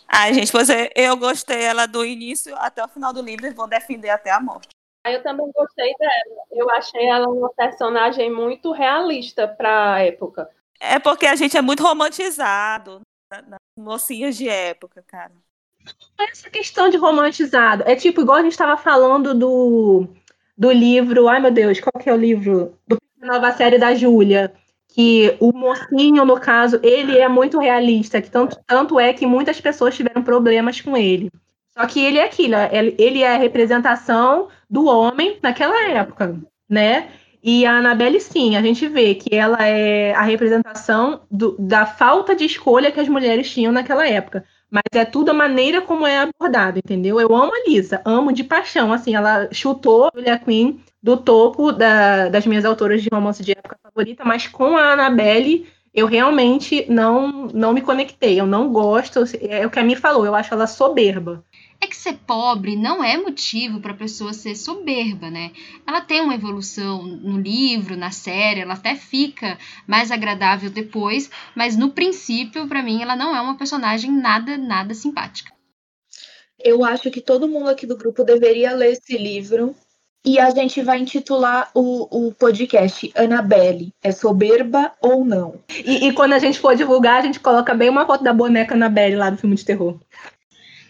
Ai, 0.07 0.33
gente, 0.33 0.51
pois 0.51 0.69
é, 0.69 0.89
eu 0.95 1.17
gostei 1.17 1.63
ela 1.63 1.85
do 1.85 2.05
início 2.05 2.55
até 2.57 2.83
o 2.83 2.87
final 2.87 3.11
do 3.11 3.21
livro 3.21 3.45
e 3.45 3.51
vou 3.51 3.67
defender 3.67 4.09
até 4.09 4.31
a 4.31 4.39
morte. 4.39 4.69
Eu 5.05 5.21
também 5.21 5.51
gostei 5.53 5.93
dela. 5.99 6.45
Eu 6.51 6.69
achei 6.71 7.05
ela 7.05 7.27
uma 7.27 7.51
personagem 7.53 8.31
muito 8.31 8.71
realista 8.71 9.47
para 9.47 9.95
a 9.95 9.99
época. 9.99 10.49
É 10.79 10.97
porque 10.97 11.27
a 11.27 11.35
gente 11.35 11.55
é 11.55 11.61
muito 11.61 11.83
romantizado 11.83 13.01
nas 13.31 13.59
mocinhas 13.77 14.35
de 14.35 14.49
época, 14.49 15.03
cara 15.05 15.33
essa 16.19 16.49
questão 16.49 16.89
de 16.89 16.97
romantizado. 16.97 17.83
É 17.85 17.95
tipo, 17.95 18.21
igual 18.21 18.37
a 18.37 18.41
gente 18.41 18.51
estava 18.51 18.77
falando 18.77 19.33
do, 19.33 20.07
do 20.57 20.71
livro. 20.71 21.27
Ai, 21.27 21.39
meu 21.39 21.51
Deus, 21.51 21.79
qual 21.79 22.01
que 22.01 22.09
é 22.09 22.13
o 22.13 22.17
livro? 22.17 22.77
Do 22.87 22.97
nova 23.25 23.51
série 23.51 23.77
da 23.77 23.93
Júlia. 23.93 24.53
Que 24.87 25.35
o 25.41 25.51
mocinho, 25.51 26.23
no 26.23 26.39
caso, 26.39 26.79
ele 26.81 27.17
é 27.17 27.27
muito 27.27 27.59
realista. 27.59 28.21
Que 28.21 28.31
tanto, 28.31 28.57
tanto 28.65 28.99
é 28.99 29.11
que 29.11 29.25
muitas 29.25 29.59
pessoas 29.59 29.95
tiveram 29.95 30.23
problemas 30.23 30.79
com 30.79 30.95
ele. 30.95 31.29
Só 31.77 31.85
que 31.85 31.99
ele 31.99 32.17
é 32.17 32.23
aquilo, 32.23 32.55
ele 32.97 33.21
é 33.21 33.35
a 33.35 33.37
representação 33.37 34.47
do 34.69 34.85
homem 34.85 35.37
naquela 35.43 35.89
época, 35.89 36.39
né? 36.69 37.09
E 37.43 37.65
a 37.65 37.77
Annabelle, 37.77 38.19
sim, 38.19 38.55
a 38.55 38.61
gente 38.61 38.87
vê 38.87 39.13
que 39.13 39.35
ela 39.35 39.67
é 39.67 40.13
a 40.13 40.23
representação 40.23 41.21
do, 41.29 41.55
da 41.59 41.85
falta 41.85 42.33
de 42.35 42.45
escolha 42.45 42.91
que 42.91 42.99
as 42.99 43.07
mulheres 43.07 43.51
tinham 43.51 43.71
naquela 43.71 44.07
época. 44.07 44.45
Mas 44.75 44.83
é 44.93 45.05
tudo 45.05 45.31
a 45.31 45.33
maneira 45.33 45.81
como 45.81 46.05
é 46.05 46.19
abordado, 46.19 46.79
entendeu? 46.79 47.17
Eu 47.17 47.33
amo 47.33 47.53
a 47.55 47.69
Lisa, 47.69 48.01
amo 48.03 48.33
de 48.33 48.43
paixão. 48.43 48.91
Assim, 48.91 49.15
ela 49.15 49.47
chutou 49.49 50.11
Julia 50.13 50.37
Quinn 50.37 50.79
do 51.01 51.15
topo 51.15 51.71
da, 51.71 52.27
das 52.27 52.45
minhas 52.45 52.65
autoras 52.65 53.01
de 53.01 53.07
romance 53.09 53.41
de 53.41 53.53
época 53.53 53.79
favorita, 53.81 54.25
mas 54.25 54.47
com 54.47 54.75
a 54.75 54.91
Annabelle 54.91 55.65
eu 55.93 56.05
realmente 56.05 56.85
não, 56.89 57.47
não 57.53 57.71
me 57.71 57.81
conectei. 57.81 58.37
Eu 58.37 58.45
não 58.45 58.69
gosto. 58.69 59.23
É 59.39 59.65
o 59.65 59.69
que 59.69 59.79
a 59.79 59.83
Mi 59.83 59.95
falou, 59.95 60.25
eu 60.25 60.35
acho 60.35 60.53
ela 60.53 60.67
soberba 60.67 61.41
é 61.81 61.87
que 61.87 61.95
ser 61.95 62.13
pobre 62.25 62.75
não 62.75 63.03
é 63.03 63.17
motivo 63.17 63.79
para 63.79 63.91
a 63.91 63.97
pessoa 63.97 64.33
ser 64.33 64.55
soberba, 64.55 65.29
né? 65.29 65.51
Ela 65.85 66.01
tem 66.01 66.21
uma 66.21 66.35
evolução 66.35 67.03
no 67.03 67.39
livro, 67.39 67.95
na 67.95 68.11
série, 68.11 68.61
ela 68.61 68.73
até 68.73 68.95
fica 68.95 69.57
mais 69.87 70.11
agradável 70.11 70.69
depois, 70.69 71.29
mas 71.55 71.75
no 71.75 71.91
princípio, 71.91 72.67
para 72.67 72.83
mim, 72.83 73.01
ela 73.01 73.15
não 73.15 73.35
é 73.35 73.41
uma 73.41 73.57
personagem 73.57 74.11
nada, 74.11 74.57
nada 74.57 74.93
simpática. 74.93 75.53
Eu 76.59 76.83
acho 76.83 77.11
que 77.11 77.21
todo 77.21 77.47
mundo 77.47 77.69
aqui 77.69 77.85
do 77.85 77.97
grupo 77.97 78.23
deveria 78.23 78.73
ler 78.73 78.93
esse 78.93 79.17
livro. 79.17 79.75
E 80.27 80.39
a 80.39 80.49
gente 80.49 80.81
vai 80.81 80.97
intitular 80.97 81.69
o, 81.75 82.27
o 82.27 82.33
podcast 82.33 83.13
Annabelle, 83.15 83.93
é 84.01 84.11
soberba 84.11 84.91
ou 84.99 85.23
não? 85.23 85.59
E, 85.69 86.07
e, 86.07 86.13
quando 86.13 86.33
a 86.33 86.39
gente 86.39 86.57
for 86.57 86.75
divulgar, 86.75 87.19
a 87.19 87.21
gente 87.21 87.39
coloca 87.39 87.75
bem 87.75 87.89
uma 87.89 88.07
foto 88.07 88.23
da 88.23 88.33
boneca 88.33 88.73
Annabelle 88.73 89.17
lá 89.17 89.29
do 89.29 89.37
filme 89.37 89.55
de 89.55 89.63
terror. 89.63 89.99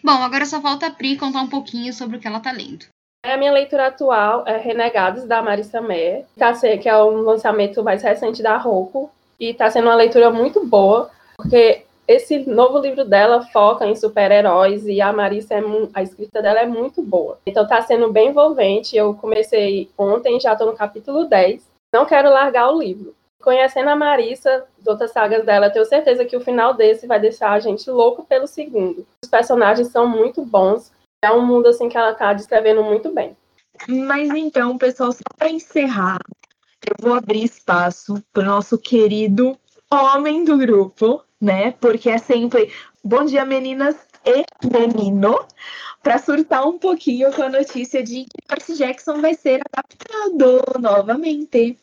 Bom, 0.06 0.22
agora 0.22 0.46
só 0.46 0.62
falta 0.62 0.86
a 0.86 0.92
Pri 0.92 1.18
contar 1.18 1.42
um 1.42 1.50
pouquinho 1.50 1.92
sobre 1.92 2.18
o 2.18 2.20
que 2.20 2.28
ela 2.28 2.40
tá 2.40 2.52
lendo. 2.52 2.86
A 3.26 3.38
minha 3.38 3.52
leitura 3.52 3.88
atual 3.88 4.44
é 4.46 4.56
Renegados, 4.56 5.24
da 5.24 5.42
Marissa 5.42 5.82
Mer, 5.82 6.26
tá 6.38 6.54
que 6.78 6.88
é 6.88 6.96
um 7.04 7.22
lançamento 7.22 7.84
mais 7.84 8.04
recente 8.04 8.44
da 8.44 8.56
Roku, 8.56 9.10
e 9.40 9.52
tá 9.52 9.68
sendo 9.72 9.86
uma 9.86 9.96
leitura 9.96 10.30
muito 10.30 10.64
boa, 10.64 11.10
porque 11.36 11.86
esse 12.08 12.48
novo 12.48 12.78
livro 12.78 13.04
dela 13.04 13.48
foca 13.48 13.88
em 13.88 13.96
super-heróis 13.96 14.86
e 14.86 15.02
a 15.02 15.12
Marissa, 15.12 15.56
é, 15.56 15.64
a 15.92 16.04
escrita 16.04 16.40
dela 16.40 16.60
é 16.60 16.68
muito 16.68 17.02
boa. 17.02 17.40
Então 17.44 17.68
tá 17.68 17.82
sendo 17.82 18.12
bem 18.12 18.30
envolvente. 18.30 18.96
Eu 18.96 19.16
comecei 19.16 19.90
ontem, 19.98 20.40
já 20.40 20.56
tô 20.56 20.68
no 20.68 20.78
capítulo 20.78 21.26
10. 21.26 21.68
Não 21.92 22.06
quero 22.06 22.30
largar 22.30 22.70
o 22.70 22.80
livro. 22.80 23.16
Conhecendo 23.46 23.92
a 23.92 23.96
Marissa, 23.96 24.66
as 24.82 24.88
outras 24.88 25.12
sagas 25.12 25.46
dela, 25.46 25.70
tenho 25.70 25.86
certeza 25.86 26.26
que 26.26 26.36
o 26.36 26.42
final 26.42 26.74
desse 26.74 27.06
vai 27.06 27.20
deixar 27.20 27.52
a 27.52 27.60
gente 27.60 27.88
louco 27.92 28.26
pelo 28.26 28.48
segundo. 28.48 29.06
Os 29.24 29.30
personagens 29.30 29.90
são 29.90 30.08
muito 30.08 30.44
bons. 30.44 30.92
É 31.24 31.32
um 31.32 31.46
mundo 31.46 31.68
assim 31.68 31.88
que 31.88 31.96
ela 31.96 32.16
tá 32.16 32.34
descrevendo 32.34 32.84
muito 32.84 33.14
bem. 33.14 33.38
Mas 33.88 34.32
então, 34.32 34.80
pessoal, 34.80 35.12
só 35.12 35.22
para 35.38 35.52
encerrar, 35.52 36.18
eu 36.90 36.96
vou 37.00 37.14
abrir 37.14 37.44
espaço 37.44 38.16
para 38.34 38.42
o 38.42 38.48
nosso 38.48 38.80
querido 38.80 39.56
homem 39.92 40.44
do 40.44 40.58
grupo, 40.58 41.24
né? 41.40 41.74
Porque 41.74 42.10
é 42.10 42.18
sempre 42.18 42.74
bom 43.04 43.26
dia, 43.26 43.46
meninas 43.46 43.96
e 44.26 44.44
menino, 44.68 45.38
para 46.02 46.18
surtar 46.18 46.68
um 46.68 46.80
pouquinho 46.80 47.32
com 47.32 47.44
a 47.44 47.50
notícia 47.50 48.02
de 48.02 48.24
que 48.24 48.48
Percy 48.48 48.76
Jackson 48.76 49.22
vai 49.22 49.36
ser 49.36 49.62
adaptado 49.72 50.82
novamente. 50.82 51.78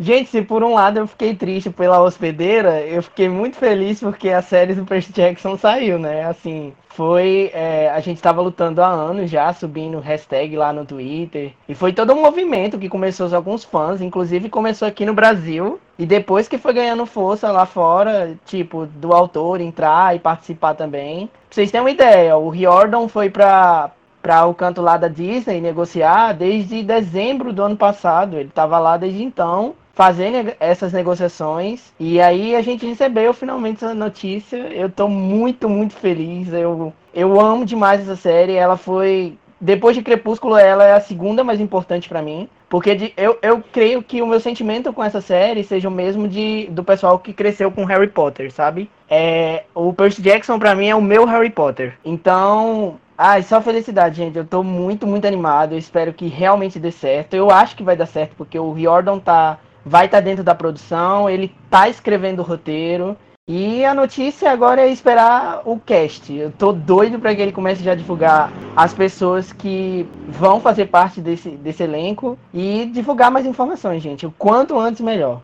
Gente, 0.00 0.30
se 0.30 0.42
por 0.42 0.62
um 0.62 0.74
lado 0.74 1.00
eu 1.00 1.08
fiquei 1.08 1.34
triste 1.34 1.70
pela 1.70 2.00
hospedeira, 2.00 2.80
eu 2.82 3.02
fiquei 3.02 3.28
muito 3.28 3.56
feliz 3.56 3.98
porque 3.98 4.28
a 4.28 4.40
série 4.40 4.72
do 4.72 4.84
Percy 4.84 5.12
Jackson 5.12 5.56
saiu, 5.56 5.98
né? 5.98 6.24
Assim, 6.24 6.72
foi. 6.88 7.50
É, 7.52 7.90
a 7.90 7.98
gente 7.98 8.18
estava 8.18 8.40
lutando 8.40 8.80
há 8.80 8.86
anos 8.86 9.28
já, 9.28 9.52
subindo 9.52 9.98
hashtag 9.98 10.56
lá 10.56 10.72
no 10.72 10.84
Twitter. 10.84 11.52
E 11.68 11.74
foi 11.74 11.92
todo 11.92 12.12
um 12.12 12.22
movimento 12.22 12.78
que 12.78 12.88
começou 12.88 13.28
com 13.28 13.34
alguns 13.34 13.64
fãs, 13.64 14.00
inclusive 14.00 14.48
começou 14.48 14.86
aqui 14.86 15.04
no 15.04 15.14
Brasil. 15.14 15.80
E 15.98 16.06
depois 16.06 16.46
que 16.46 16.58
foi 16.58 16.72
ganhando 16.72 17.04
força 17.04 17.50
lá 17.50 17.66
fora, 17.66 18.36
tipo, 18.46 18.86
do 18.86 19.12
autor 19.12 19.60
entrar 19.60 20.14
e 20.14 20.20
participar 20.20 20.74
também. 20.74 21.26
Pra 21.26 21.34
vocês 21.50 21.72
terem 21.72 21.84
uma 21.84 21.90
ideia, 21.90 22.36
o 22.36 22.48
Riordan 22.50 23.08
foi 23.08 23.30
pra, 23.30 23.90
para 24.22 24.46
o 24.46 24.54
canto 24.54 24.80
lá 24.80 24.96
da 24.96 25.08
Disney 25.08 25.60
negociar 25.60 26.34
desde 26.34 26.84
dezembro 26.84 27.52
do 27.52 27.64
ano 27.64 27.76
passado. 27.76 28.36
Ele 28.36 28.48
estava 28.48 28.78
lá 28.78 28.96
desde 28.96 29.24
então 29.24 29.74
fazendo 29.98 30.54
essas 30.60 30.92
negociações. 30.92 31.92
E 31.98 32.20
aí 32.20 32.54
a 32.54 32.62
gente 32.62 32.86
recebeu 32.86 33.34
finalmente 33.34 33.84
essa 33.84 33.92
notícia. 33.92 34.56
Eu 34.56 34.88
tô 34.88 35.08
muito, 35.08 35.68
muito 35.68 35.94
feliz. 35.94 36.52
Eu, 36.52 36.92
eu 37.12 37.40
amo 37.40 37.64
demais 37.64 38.02
essa 38.02 38.14
série. 38.14 38.54
Ela 38.54 38.76
foi. 38.76 39.36
Depois 39.60 39.96
de 39.96 40.02
Crepúsculo, 40.04 40.56
ela 40.56 40.84
é 40.84 40.92
a 40.92 41.00
segunda 41.00 41.42
mais 41.42 41.60
importante 41.60 42.08
para 42.08 42.22
mim. 42.22 42.48
Porque 42.68 42.94
de, 42.94 43.12
eu, 43.16 43.40
eu 43.42 43.60
creio 43.72 44.00
que 44.00 44.22
o 44.22 44.26
meu 44.28 44.38
sentimento 44.38 44.92
com 44.92 45.02
essa 45.02 45.20
série 45.20 45.64
seja 45.64 45.88
o 45.88 45.90
mesmo 45.90 46.28
de, 46.28 46.68
do 46.70 46.84
pessoal 46.84 47.18
que 47.18 47.32
cresceu 47.32 47.68
com 47.72 47.84
Harry 47.84 48.06
Potter, 48.06 48.52
sabe? 48.52 48.88
É, 49.10 49.64
o 49.74 49.92
Percy 49.92 50.22
Jackson 50.22 50.60
para 50.60 50.76
mim 50.76 50.86
é 50.86 50.94
o 50.94 51.02
meu 51.02 51.24
Harry 51.24 51.50
Potter. 51.50 51.98
Então, 52.04 53.00
Ai, 53.20 53.42
só 53.42 53.60
felicidade, 53.60 54.18
gente. 54.18 54.38
Eu 54.38 54.44
tô 54.44 54.62
muito, 54.62 55.08
muito 55.08 55.26
animado. 55.26 55.72
Eu 55.72 55.78
espero 55.78 56.12
que 56.12 56.28
realmente 56.28 56.78
dê 56.78 56.92
certo. 56.92 57.34
Eu 57.34 57.50
acho 57.50 57.74
que 57.74 57.82
vai 57.82 57.96
dar 57.96 58.06
certo, 58.06 58.36
porque 58.36 58.56
o 58.56 58.70
Riordan 58.70 59.18
tá 59.18 59.58
vai 59.88 60.06
estar 60.06 60.18
tá 60.18 60.24
dentro 60.24 60.44
da 60.44 60.54
produção, 60.54 61.28
ele 61.28 61.52
tá 61.70 61.88
escrevendo 61.88 62.40
o 62.40 62.44
roteiro. 62.44 63.16
E 63.50 63.82
a 63.82 63.94
notícia 63.94 64.52
agora 64.52 64.82
é 64.82 64.92
esperar 64.92 65.62
o 65.64 65.80
cast. 65.80 66.30
Eu 66.30 66.52
tô 66.52 66.70
doido 66.70 67.18
para 67.18 67.34
que 67.34 67.40
ele 67.40 67.50
comece 67.50 67.82
já 67.82 67.92
a 67.92 67.94
divulgar 67.94 68.52
as 68.76 68.92
pessoas 68.92 69.54
que 69.54 70.06
vão 70.28 70.60
fazer 70.60 70.86
parte 70.86 71.22
desse, 71.22 71.52
desse 71.52 71.82
elenco 71.82 72.38
e 72.52 72.84
divulgar 72.92 73.30
mais 73.30 73.46
informações, 73.46 74.02
gente. 74.02 74.26
O 74.26 74.30
quanto 74.30 74.78
antes, 74.78 75.00
melhor. 75.00 75.40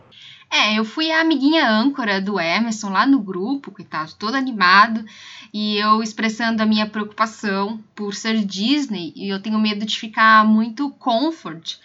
É, 0.51 0.77
eu 0.77 0.85
fui 0.85 1.11
a 1.11 1.21
amiguinha 1.21 1.67
âncora 1.67 2.21
do 2.21 2.39
Emerson 2.39 2.89
lá 2.89 3.07
no 3.07 3.19
grupo, 3.19 3.71
coitado, 3.71 4.13
todo 4.19 4.35
animado, 4.35 5.03
e 5.51 5.77
eu 5.77 6.03
expressando 6.03 6.61
a 6.61 6.65
minha 6.65 6.87
preocupação 6.87 7.79
por 7.95 8.13
ser 8.13 8.45
Disney, 8.45 9.11
e 9.15 9.29
eu 9.33 9.41
tenho 9.41 9.59
medo 9.59 9.83
de 9.83 9.99
ficar 9.99 10.45
muito 10.45 10.91
comfort 10.91 11.77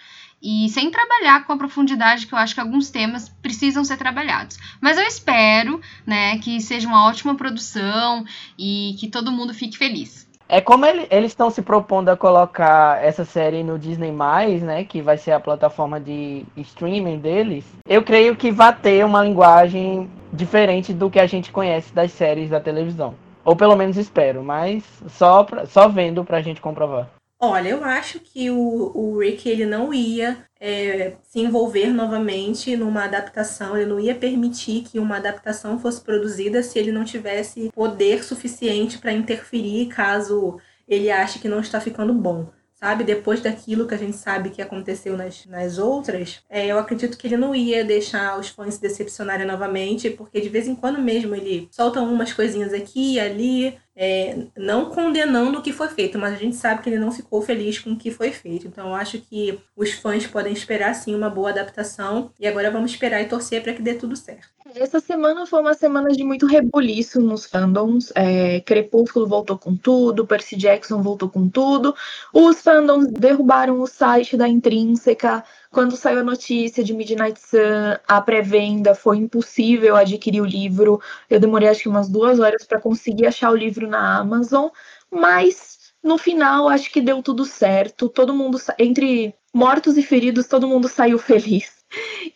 e 0.42 0.68
sem 0.70 0.90
trabalhar 0.90 1.44
com 1.46 1.53
a 1.53 1.57
profundidade 1.57 2.26
que 2.26 2.33
eu 2.33 2.38
acho 2.38 2.55
que 2.55 2.61
alguns 2.61 2.90
temas 2.90 3.29
precisam 3.29 3.85
ser 3.85 3.96
trabalhados. 3.96 4.59
Mas 4.81 4.98
eu 4.98 5.05
espero, 5.05 5.81
né, 6.07 6.38
que 6.38 6.61
seja 6.61 6.88
uma 6.88 7.07
ótima 7.09 7.35
produção 7.35 8.24
e 8.59 8.96
que 8.98 9.09
todo 9.09 9.33
mundo 9.33 9.53
fique 9.53 9.76
feliz. 9.76 10.29
É 10.48 10.61
como 10.61 10.85
ele, 10.85 11.07
eles 11.12 11.31
estão 11.31 11.48
se 11.48 11.62
propondo 11.62 12.09
a 12.09 12.16
colocar 12.16 13.00
essa 13.05 13.24
série 13.24 13.62
no 13.62 13.79
Disney+, 13.79 14.11
né, 14.11 14.83
que 14.83 15.00
vai 15.00 15.16
ser 15.16 15.31
a 15.31 15.38
plataforma 15.38 16.00
de 16.00 16.44
streaming 16.57 17.20
deles. 17.20 17.64
Eu 17.87 18.03
creio 18.03 18.35
que 18.35 18.50
vai 18.50 18.74
ter 18.74 19.05
uma 19.05 19.22
linguagem 19.22 20.11
diferente 20.33 20.92
do 20.92 21.09
que 21.09 21.20
a 21.20 21.26
gente 21.26 21.53
conhece 21.53 21.94
das 21.94 22.11
séries 22.11 22.50
da 22.50 22.59
televisão. 22.59 23.14
Ou 23.44 23.55
pelo 23.55 23.76
menos 23.76 23.96
espero, 23.96 24.42
mas 24.42 24.83
só, 25.09 25.44
pra, 25.44 25.66
só 25.66 25.88
vendo 25.88 26.24
pra 26.24 26.42
gente 26.42 26.61
comprovar. 26.61 27.09
Olha, 27.42 27.70
eu 27.70 27.83
acho 27.83 28.20
que 28.20 28.50
o, 28.50 28.92
o 28.94 29.18
Rick 29.18 29.48
ele 29.48 29.64
não 29.64 29.94
ia 29.94 30.44
é, 30.61 31.16
se 31.22 31.40
envolver 31.40 31.87
novamente 31.87 32.76
numa 32.76 33.05
adaptação, 33.05 33.74
ele 33.74 33.87
não 33.87 33.98
ia 33.98 34.14
permitir 34.14 34.83
que 34.83 34.98
uma 34.98 35.16
adaptação 35.16 35.79
fosse 35.79 36.03
produzida 36.03 36.62
se 36.62 36.79
ele 36.79 36.92
não 36.92 37.03
tivesse 37.03 37.72
poder 37.74 38.22
suficiente 38.22 38.98
para 38.98 39.12
interferir 39.12 39.87
caso 39.88 40.59
ele 40.87 41.11
ache 41.11 41.38
que 41.38 41.48
não 41.48 41.61
está 41.61 41.81
ficando 41.81 42.12
bom 42.12 42.50
sabe? 42.81 43.05
Depois 43.05 43.40
daquilo 43.40 43.87
que 43.87 43.94
a 43.94 43.98
gente 43.98 44.16
sabe 44.16 44.50
que 44.50 44.62
aconteceu 44.62 45.16
nas, 45.16 45.44
nas 45.44 45.76
outras, 45.79 46.42
é, 46.48 46.66
eu 46.66 46.79
acredito 46.79 47.18
que 47.18 47.26
ele 47.26 47.37
não 47.37 47.55
ia 47.55 47.85
deixar 47.85 48.38
os 48.40 48.48
fãs 48.48 48.74
se 48.74 48.81
decepcionarem 48.81 49.46
novamente, 49.46 50.09
porque 50.09 50.40
de 50.40 50.48
vez 50.48 50.66
em 50.66 50.74
quando 50.74 50.98
mesmo 50.98 51.35
ele 51.35 51.68
solta 51.70 52.00
umas 52.00 52.33
coisinhas 52.33 52.72
aqui 52.72 53.14
e 53.14 53.20
ali, 53.20 53.79
é, 54.02 54.46
não 54.56 54.86
condenando 54.86 55.58
o 55.58 55.62
que 55.62 55.74
foi 55.74 55.88
feito, 55.88 56.18
mas 56.18 56.32
a 56.32 56.38
gente 56.38 56.56
sabe 56.56 56.80
que 56.80 56.88
ele 56.88 56.98
não 56.98 57.12
ficou 57.12 57.42
feliz 57.42 57.78
com 57.78 57.92
o 57.92 57.96
que 57.98 58.10
foi 58.10 58.32
feito. 58.32 58.66
Então 58.66 58.88
eu 58.88 58.94
acho 58.94 59.20
que 59.20 59.60
os 59.76 59.92
fãs 59.92 60.26
podem 60.26 60.54
esperar 60.54 60.94
sim 60.94 61.14
uma 61.14 61.28
boa 61.28 61.50
adaptação 61.50 62.30
e 62.40 62.48
agora 62.48 62.70
vamos 62.70 62.92
esperar 62.92 63.20
e 63.20 63.28
torcer 63.28 63.62
para 63.62 63.74
que 63.74 63.82
dê 63.82 63.92
tudo 63.92 64.16
certo. 64.16 64.48
Essa 64.74 65.00
semana 65.00 65.44
foi 65.44 65.60
uma 65.60 65.74
semana 65.74 66.08
de 66.10 66.24
muito 66.24 66.46
rebuliço 66.46 67.20
nos 67.20 67.44
fandoms. 67.44 68.10
É, 68.14 68.60
Crepúsculo 68.60 69.26
voltou 69.26 69.58
com 69.58 69.76
tudo, 69.76 70.26
Percy 70.26 70.56
Jackson 70.56 71.02
voltou 71.02 71.28
com 71.28 71.46
tudo. 71.46 71.94
Os 72.32 72.62
fandoms 72.62 73.06
derrubaram 73.08 73.80
o 73.80 73.86
site 73.86 74.34
da 74.34 74.48
Intrínseca. 74.48 75.44
Quando 75.72 75.96
saiu 75.96 76.18
a 76.18 76.24
notícia 76.24 76.83
de 76.83 76.92
Midnight 76.92 77.40
Sun, 77.40 77.96
a 78.09 78.20
pré-venda 78.20 78.92
foi 78.92 79.18
impossível 79.18 79.94
adquirir 79.94 80.40
o 80.40 80.44
livro. 80.44 81.00
Eu 81.28 81.38
demorei 81.38 81.68
acho 81.68 81.83
que 81.83 81.88
umas 81.88 82.09
duas 82.09 82.40
horas 82.40 82.64
para 82.66 82.80
conseguir 82.80 83.26
achar 83.26 83.52
o 83.52 83.56
livro 83.56 83.87
na 83.87 84.18
Amazon, 84.18 84.68
mas 85.09 85.92
no 86.02 86.18
final 86.18 86.68
acho 86.68 86.90
que 86.90 87.00
deu 87.00 87.22
tudo 87.22 87.44
certo. 87.44 88.09
Todo 88.09 88.35
mundo, 88.35 88.59
entre 88.80 89.33
mortos 89.54 89.96
e 89.96 90.02
feridos, 90.02 90.48
todo 90.48 90.66
mundo 90.66 90.88
saiu 90.88 91.18
feliz. 91.18 91.80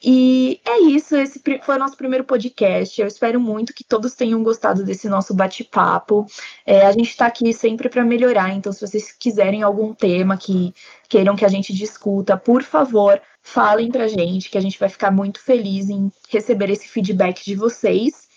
E 0.02 0.60
é 0.64 0.80
isso, 0.82 1.16
esse 1.16 1.40
foi 1.62 1.76
o 1.76 1.78
nosso 1.78 1.96
primeiro 1.96 2.24
podcast. 2.24 3.00
Eu 3.00 3.06
espero 3.06 3.40
muito 3.40 3.72
que 3.72 3.84
todos 3.84 4.14
tenham 4.14 4.42
gostado 4.42 4.84
desse 4.84 5.08
nosso 5.08 5.34
bate-papo. 5.34 6.26
É, 6.66 6.86
a 6.86 6.92
gente 6.92 7.10
está 7.10 7.26
aqui 7.26 7.52
sempre 7.52 7.88
para 7.88 8.04
melhorar, 8.04 8.52
então 8.52 8.72
se 8.72 8.80
vocês 8.80 9.12
quiserem 9.12 9.62
algum 9.62 9.94
tema 9.94 10.36
que 10.36 10.74
queiram 11.08 11.36
que 11.36 11.44
a 11.44 11.48
gente 11.48 11.72
discuta, 11.72 12.36
por 12.36 12.62
favor, 12.62 13.20
falem 13.40 13.90
pra 13.90 14.08
gente, 14.08 14.50
que 14.50 14.58
a 14.58 14.60
gente 14.60 14.78
vai 14.78 14.88
ficar 14.88 15.10
muito 15.10 15.40
feliz 15.40 15.88
em 15.88 16.10
receber 16.28 16.70
esse 16.70 16.88
feedback 16.88 17.44
de 17.44 17.54
vocês. 17.54 18.28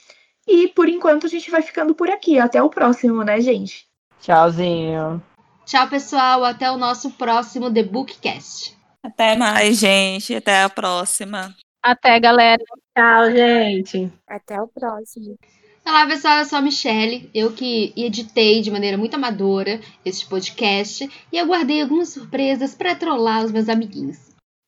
E 0.47 0.67
por 0.69 0.87
enquanto 0.87 1.25
a 1.25 1.29
gente 1.29 1.51
vai 1.51 1.61
ficando 1.61 1.93
por 1.93 2.09
aqui. 2.09 2.39
Até 2.39 2.61
o 2.61 2.69
próximo, 2.69 3.23
né, 3.23 3.41
gente? 3.41 3.85
Tchauzinho. 4.21 5.21
Tchau, 5.65 5.87
pessoal. 5.89 6.45
Até 6.45 6.71
o 6.71 6.77
nosso 6.77 7.11
próximo 7.11 7.73
The 7.73 7.83
Bookcast. 7.83 8.76
Até 9.07 9.37
mais, 9.37 9.77
gente. 9.77 10.35
Até 10.35 10.63
a 10.63 10.69
próxima. 10.69 11.55
Até, 11.81 12.19
galera. 12.19 12.61
Tchau, 12.95 13.31
gente. 13.31 14.11
Até 14.27 14.61
o 14.61 14.67
próximo. 14.67 15.37
Olá, 15.85 16.05
pessoal. 16.05 16.39
Eu 16.39 16.45
sou 16.45 16.59
a 16.59 16.61
Michelle. 16.61 17.29
Eu 17.33 17.53
que 17.53 17.93
editei 17.95 18.61
de 18.61 18.69
maneira 18.69 18.97
muito 18.97 19.15
amadora 19.15 19.79
este 20.03 20.27
podcast 20.27 21.09
e 21.31 21.39
aguardei 21.39 21.81
algumas 21.81 22.09
surpresas 22.09 22.75
para 22.75 22.95
trollar 22.95 23.45
os 23.45 23.51
meus 23.51 23.69
amiguinhos. 23.69 24.17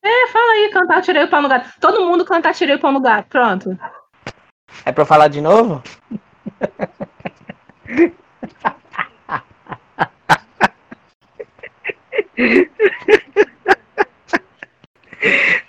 É, 0.01 0.27
fala 0.27 0.53
aí, 0.53 0.69
cantar 0.71 1.01
tirei 1.01 1.25
o 1.25 1.29
pau 1.29 1.41
no 1.41 1.49
gato. 1.49 1.77
Todo 1.81 2.05
mundo 2.05 2.23
cantar 2.23 2.53
tirei 2.53 2.77
o 2.77 2.79
pau 2.79 2.93
no 2.93 3.01
gato. 3.01 3.27
Pronto. 3.27 3.77
É 4.85 4.91
pra 4.93 5.01
eu 5.01 5.05
falar 5.05 5.27
de 5.27 5.41
novo? 5.41 5.83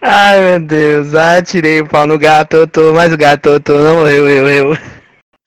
Ai 0.02 0.40
meu 0.40 0.66
Deus, 0.66 1.14
ah, 1.14 1.42
tirei 1.42 1.80
o 1.82 1.86
pau 1.88 2.06
no 2.06 2.18
gato, 2.18 2.66
tô, 2.66 2.94
mas 2.94 3.12
o 3.12 3.18
gato 3.18 3.60
tô, 3.60 3.78
não 3.78 3.96
morreu, 3.96 4.28
eu, 4.28 4.48
eu. 4.48 4.72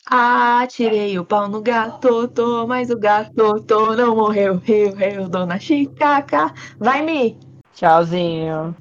Ah, 0.05 0.65
tirei 0.69 1.17
o 1.17 1.25
pau 1.25 1.47
no 1.47 1.59
gato, 1.59 2.27
tô, 2.27 2.67
mas 2.67 2.91
o 2.91 2.97
gato 2.99 3.59
tô, 3.61 3.95
não 3.95 4.15
morreu, 4.15 4.61
eu, 4.67 4.99
eu, 4.99 5.27
dona 5.27 5.57
Chicaca. 5.59 6.53
Vai, 6.77 7.01
Mi! 7.01 7.35
Tchauzinho. 7.73 8.75